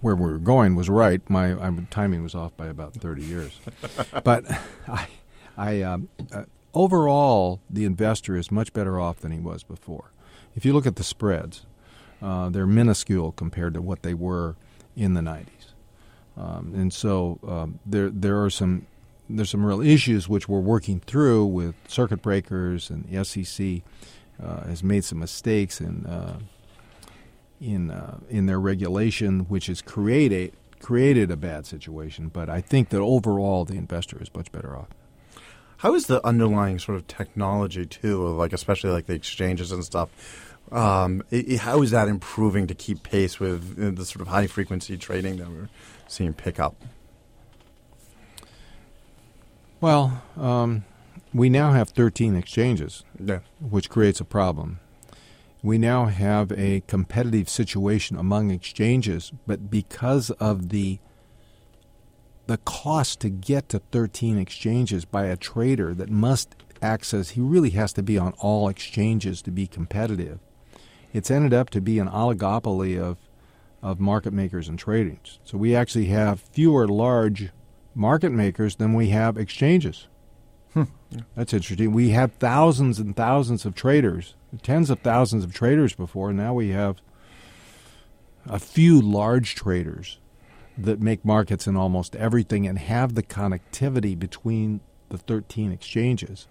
where 0.02 0.14
we 0.14 0.30
were 0.30 0.38
going, 0.38 0.74
was 0.74 0.90
right. 0.90 1.22
My, 1.30 1.54
my 1.54 1.84
timing 1.88 2.22
was 2.22 2.34
off 2.34 2.54
by 2.58 2.66
about 2.66 2.92
30 2.92 3.22
years, 3.22 3.58
but 4.22 4.44
I, 4.88 5.08
I 5.56 5.80
um, 5.80 6.10
uh, 6.30 6.42
overall, 6.76 7.60
the 7.70 7.84
investor 7.84 8.36
is 8.36 8.50
much 8.50 8.72
better 8.72 9.00
off 9.00 9.18
than 9.20 9.32
he 9.32 9.40
was 9.40 9.62
before. 9.62 10.12
If 10.54 10.64
you 10.64 10.72
look 10.72 10.86
at 10.86 10.96
the 10.96 11.04
spreads, 11.04 11.66
uh, 12.22 12.50
they're 12.50 12.66
minuscule 12.66 13.32
compared 13.32 13.74
to 13.74 13.82
what 13.82 14.02
they 14.02 14.14
were 14.14 14.56
in 14.94 15.14
the 15.14 15.20
90s. 15.20 15.46
Um, 16.36 16.72
and 16.74 16.92
so 16.92 17.38
um, 17.46 17.78
there 17.86 18.10
there 18.10 18.44
are 18.44 18.50
some 18.50 18.86
there's 19.28 19.50
some 19.50 19.64
real 19.64 19.80
issues 19.80 20.28
which 20.28 20.48
we're 20.48 20.60
working 20.60 21.00
through 21.00 21.46
with 21.46 21.74
circuit 21.88 22.20
breakers 22.20 22.90
and 22.90 23.04
the 23.08 23.24
SEC 23.24 23.82
uh, 24.42 24.64
has 24.66 24.82
made 24.84 25.02
some 25.02 25.18
mistakes 25.18 25.80
in 25.80 26.04
uh, 26.04 26.38
in 27.58 27.90
uh, 27.90 28.18
in 28.28 28.46
their 28.46 28.60
regulation, 28.60 29.40
which 29.48 29.66
has 29.68 29.80
created 29.80 30.52
created 30.80 31.30
a 31.30 31.36
bad 31.36 31.64
situation. 31.64 32.28
But 32.28 32.50
I 32.50 32.60
think 32.60 32.90
that 32.90 33.00
overall 33.00 33.64
the 33.64 33.76
investor 33.76 34.22
is 34.22 34.32
much 34.34 34.52
better 34.52 34.76
off. 34.76 34.88
How 35.78 35.94
is 35.94 36.06
the 36.06 36.24
underlying 36.26 36.78
sort 36.78 36.96
of 36.96 37.06
technology 37.06 37.84
too, 37.86 38.26
like 38.28 38.52
especially 38.52 38.90
like 38.90 39.06
the 39.06 39.14
exchanges 39.14 39.72
and 39.72 39.84
stuff? 39.84 40.10
Um, 40.72 41.22
it, 41.30 41.48
it, 41.48 41.60
how 41.60 41.82
is 41.82 41.92
that 41.92 42.08
improving 42.08 42.66
to 42.66 42.74
keep 42.74 43.02
pace 43.02 43.38
with 43.38 43.78
uh, 43.80 43.90
the 43.90 44.04
sort 44.04 44.20
of 44.20 44.28
high 44.28 44.46
frequency 44.46 44.96
trading 44.96 45.36
that 45.36 45.48
we're 45.48 45.68
seeing 46.08 46.32
pick 46.32 46.58
up? 46.58 46.74
Well, 49.80 50.22
um, 50.36 50.84
we 51.32 51.48
now 51.50 51.72
have 51.72 51.90
13 51.90 52.34
exchanges, 52.34 53.04
yeah. 53.22 53.40
which 53.60 53.90
creates 53.90 54.20
a 54.20 54.24
problem. 54.24 54.80
We 55.62 55.78
now 55.78 56.06
have 56.06 56.50
a 56.52 56.82
competitive 56.86 57.48
situation 57.48 58.16
among 58.16 58.50
exchanges, 58.50 59.32
but 59.46 59.70
because 59.70 60.30
of 60.32 60.70
the 60.70 60.98
the 62.46 62.58
cost 62.58 63.20
to 63.20 63.28
get 63.28 63.68
to 63.70 63.78
13 63.78 64.38
exchanges 64.38 65.04
by 65.04 65.26
a 65.26 65.36
trader 65.36 65.94
that 65.94 66.10
must 66.10 66.54
access, 66.82 67.30
he 67.30 67.40
really 67.40 67.70
has 67.70 67.92
to 67.94 68.02
be 68.02 68.18
on 68.18 68.32
all 68.38 68.68
exchanges 68.68 69.42
to 69.42 69.50
be 69.50 69.66
competitive. 69.66 70.38
It's 71.12 71.30
ended 71.30 71.54
up 71.54 71.70
to 71.70 71.80
be 71.80 71.98
an 71.98 72.08
oligopoly 72.08 73.00
of 73.00 73.18
of 73.82 74.00
market 74.00 74.32
makers 74.32 74.68
and 74.68 74.82
tradings. 74.82 75.38
So 75.44 75.58
we 75.58 75.76
actually 75.76 76.06
have 76.06 76.40
fewer 76.40 76.88
large 76.88 77.50
market 77.94 78.30
makers 78.30 78.76
than 78.76 78.94
we 78.94 79.10
have 79.10 79.36
exchanges. 79.36 80.08
Hmm. 80.74 80.84
That's 81.36 81.54
interesting. 81.54 81.92
We 81.92 82.10
had 82.10 82.38
thousands 82.38 82.98
and 82.98 83.14
thousands 83.14 83.64
of 83.64 83.74
traders, 83.74 84.34
tens 84.62 84.90
of 84.90 85.00
thousands 85.00 85.44
of 85.44 85.54
traders 85.54 85.94
before. 85.94 86.30
and 86.30 86.38
Now 86.38 86.52
we 86.52 86.70
have 86.70 86.96
a 88.46 88.58
few 88.58 89.00
large 89.00 89.54
traders 89.54 90.18
that 90.78 91.00
make 91.00 91.24
markets 91.24 91.66
in 91.66 91.76
almost 91.76 92.14
everything 92.16 92.66
and 92.66 92.78
have 92.78 93.14
the 93.14 93.22
connectivity 93.22 94.18
between 94.18 94.80
the 95.08 95.18
13 95.18 95.72
exchanges. 95.72 96.46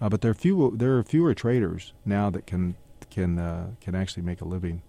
Uh, 0.00 0.08
but 0.08 0.20
there 0.20 0.30
are 0.30 0.34
few 0.34 0.74
there 0.76 0.98
are 0.98 1.02
fewer 1.02 1.34
traders 1.34 1.92
now 2.04 2.28
that 2.30 2.46
can 2.46 2.74
can 3.10 3.38
uh, 3.38 3.70
can 3.80 3.94
actually 3.94 4.22
make 4.22 4.40
a 4.40 4.44
living 4.44 4.82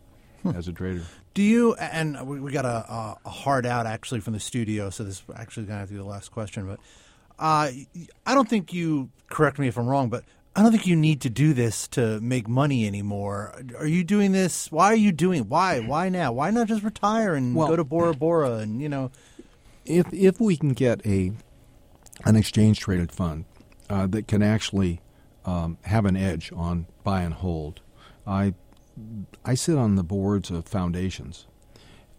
hmm. 0.44 0.50
as 0.50 0.68
a 0.68 0.74
trader. 0.74 1.04
Do 1.34 1.44
you? 1.44 1.76
And 1.76 2.28
we, 2.28 2.40
we 2.40 2.52
got 2.52 2.66
a, 2.66 3.18
a, 3.24 3.30
hard 3.30 3.66
out 3.66 3.86
actually 3.86 4.22
from 4.22 4.34
the 4.34 4.40
studio, 4.40 4.90
so 4.90 5.04
this 5.04 5.16
is 5.16 5.24
actually 5.36 5.68
going 5.68 5.80
to 5.80 5.86
to 5.86 5.92
be 5.92 5.98
the 5.98 6.04
last 6.04 6.32
question. 6.32 6.66
But 6.66 6.80
uh, 7.38 7.72
I 8.26 8.34
don't 8.34 8.50
think 8.50 8.74
you. 8.74 9.10
Correct 9.30 9.60
me 9.60 9.68
if 9.68 9.78
I'm 9.78 9.88
wrong, 9.88 10.10
but 10.10 10.24
I 10.56 10.62
don't 10.62 10.72
think 10.72 10.88
you 10.88 10.96
need 10.96 11.20
to 11.22 11.30
do 11.30 11.54
this 11.54 11.88
to 11.89 12.22
make 12.22 12.48
money 12.48 12.88
anymore. 12.88 13.62
Are 13.78 13.88
you 13.88 14.06
doing 14.06 14.32
this? 14.32 14.72
Why 14.72 14.86
are 14.86 14.96
you 14.96 15.12
doing? 15.12 15.50
Why? 15.50 15.82
Why 15.82 16.08
now? 16.08 16.32
Why 16.32 16.50
not 16.50 16.68
just 16.68 16.82
retire 16.82 17.36
and 17.36 17.54
well, 17.54 17.68
go 17.68 17.76
to 17.76 17.84
Bora 17.84 18.13
Bora 18.13 18.54
and 18.60 18.82
you 18.82 18.88
know? 18.88 19.12
If 19.86 20.12
if 20.13 20.39
we 20.39 20.56
can 20.56 20.70
get 20.70 21.06
a 21.06 21.34
an 22.24 22.38
exchange 22.38 22.80
traded 22.80 23.12
fund 23.12 23.46
uh, 23.89 24.08
that 24.08 24.30
can 24.30 24.41
actually 24.41 25.02
um, 25.46 25.78
have 25.84 26.06
an 26.06 26.15
edge 26.15 26.54
on 26.56 26.88
buy 27.04 27.22
and 27.22 27.34
hold, 27.34 27.82
I 28.26 28.54
I 29.44 29.56
sit 29.56 29.78
on 29.78 29.96
the 29.96 30.04
boards 30.04 30.50
of 30.50 30.65
foundations 30.65 31.48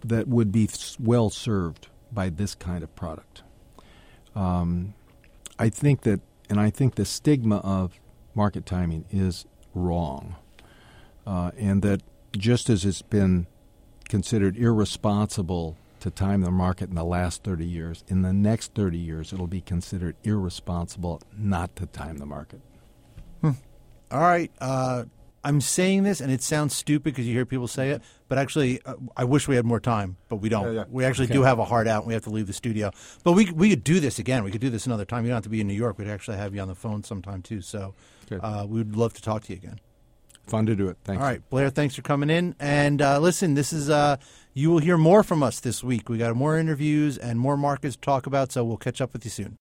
that 0.04 0.28
would 0.28 0.52
be 0.52 0.68
well 1.00 1.30
served 1.30 1.88
by 2.12 2.28
this 2.28 2.54
kind 2.54 2.84
of 2.84 2.94
product. 2.94 3.42
Um, 4.34 4.92
I 5.58 5.70
think 5.70 6.02
that, 6.02 6.20
and 6.50 6.60
I 6.60 6.68
think 6.68 6.96
the 6.96 7.06
stigma 7.06 7.56
of 7.58 7.98
market 8.36 8.66
timing 8.66 9.04
is 9.10 9.46
wrong, 9.74 10.36
uh, 11.26 11.50
and 11.56 11.82
that 11.82 12.02
just 12.36 12.70
as 12.70 12.84
it's 12.84 13.02
been 13.02 13.46
considered 14.08 14.56
irresponsible 14.56 15.76
to 16.00 16.10
time 16.10 16.42
the 16.42 16.50
market 16.50 16.88
in 16.88 16.94
the 16.94 17.04
last 17.04 17.42
30 17.42 17.64
years, 17.64 18.04
in 18.06 18.22
the 18.22 18.32
next 18.32 18.74
30 18.74 18.98
years, 18.98 19.32
it'll 19.32 19.46
be 19.46 19.60
considered 19.60 20.14
irresponsible 20.22 21.20
not 21.36 21.74
to 21.76 21.86
time 21.86 22.18
the 22.18 22.26
market. 22.26 22.60
Hmm. 23.40 23.52
All 24.10 24.20
right. 24.20 24.52
Uh, 24.60 25.04
I'm 25.46 25.60
saying 25.60 26.02
this, 26.02 26.20
and 26.20 26.32
it 26.32 26.42
sounds 26.42 26.74
stupid 26.74 27.04
because 27.04 27.24
you 27.24 27.32
hear 27.32 27.46
people 27.46 27.68
say 27.68 27.90
it, 27.90 28.02
but 28.28 28.36
actually, 28.36 28.82
uh, 28.84 28.94
I 29.16 29.22
wish 29.22 29.46
we 29.46 29.54
had 29.54 29.64
more 29.64 29.78
time, 29.78 30.16
but 30.28 30.36
we 30.36 30.48
don't. 30.48 30.66
Yeah, 30.66 30.80
yeah. 30.80 30.84
We 30.90 31.04
actually 31.04 31.26
okay. 31.26 31.34
do 31.34 31.42
have 31.44 31.60
a 31.60 31.64
hard 31.64 31.86
out, 31.86 32.02
and 32.02 32.08
we 32.08 32.14
have 32.14 32.24
to 32.24 32.30
leave 32.30 32.48
the 32.48 32.52
studio. 32.52 32.90
But 33.22 33.32
we 33.32 33.48
we 33.52 33.70
could 33.70 33.84
do 33.84 34.00
this 34.00 34.18
again. 34.18 34.42
We 34.42 34.50
could 34.50 34.60
do 34.60 34.70
this 34.70 34.86
another 34.86 35.04
time. 35.04 35.22
You 35.22 35.28
don't 35.28 35.36
have 35.36 35.44
to 35.44 35.48
be 35.48 35.60
in 35.60 35.68
New 35.68 35.74
York. 35.74 35.98
We'd 35.98 36.08
actually 36.08 36.36
have 36.38 36.52
you 36.52 36.60
on 36.60 36.66
the 36.66 36.74
phone 36.74 37.04
sometime 37.04 37.42
too. 37.42 37.60
So 37.60 37.94
uh, 38.40 38.66
we 38.68 38.78
would 38.78 38.96
love 38.96 39.12
to 39.14 39.22
talk 39.22 39.44
to 39.44 39.52
you 39.52 39.58
again. 39.58 39.78
Fun 40.48 40.66
to 40.66 40.74
do 40.74 40.88
it. 40.88 40.96
Thanks. 41.04 41.22
All 41.22 41.28
right, 41.28 41.48
Blair. 41.48 41.70
Thanks 41.70 41.94
for 41.94 42.02
coming 42.02 42.28
in. 42.28 42.56
And 42.58 43.00
uh, 43.00 43.20
listen, 43.20 43.54
this 43.54 43.72
is 43.72 43.88
uh, 43.88 44.16
you 44.52 44.70
will 44.70 44.78
hear 44.78 44.98
more 44.98 45.22
from 45.22 45.44
us 45.44 45.60
this 45.60 45.84
week. 45.84 46.08
We 46.08 46.18
got 46.18 46.34
more 46.34 46.58
interviews 46.58 47.18
and 47.18 47.38
more 47.38 47.56
markets 47.56 47.94
to 47.94 48.00
talk 48.00 48.26
about. 48.26 48.50
So 48.50 48.64
we'll 48.64 48.78
catch 48.78 49.00
up 49.00 49.12
with 49.12 49.24
you 49.24 49.30
soon. 49.30 49.56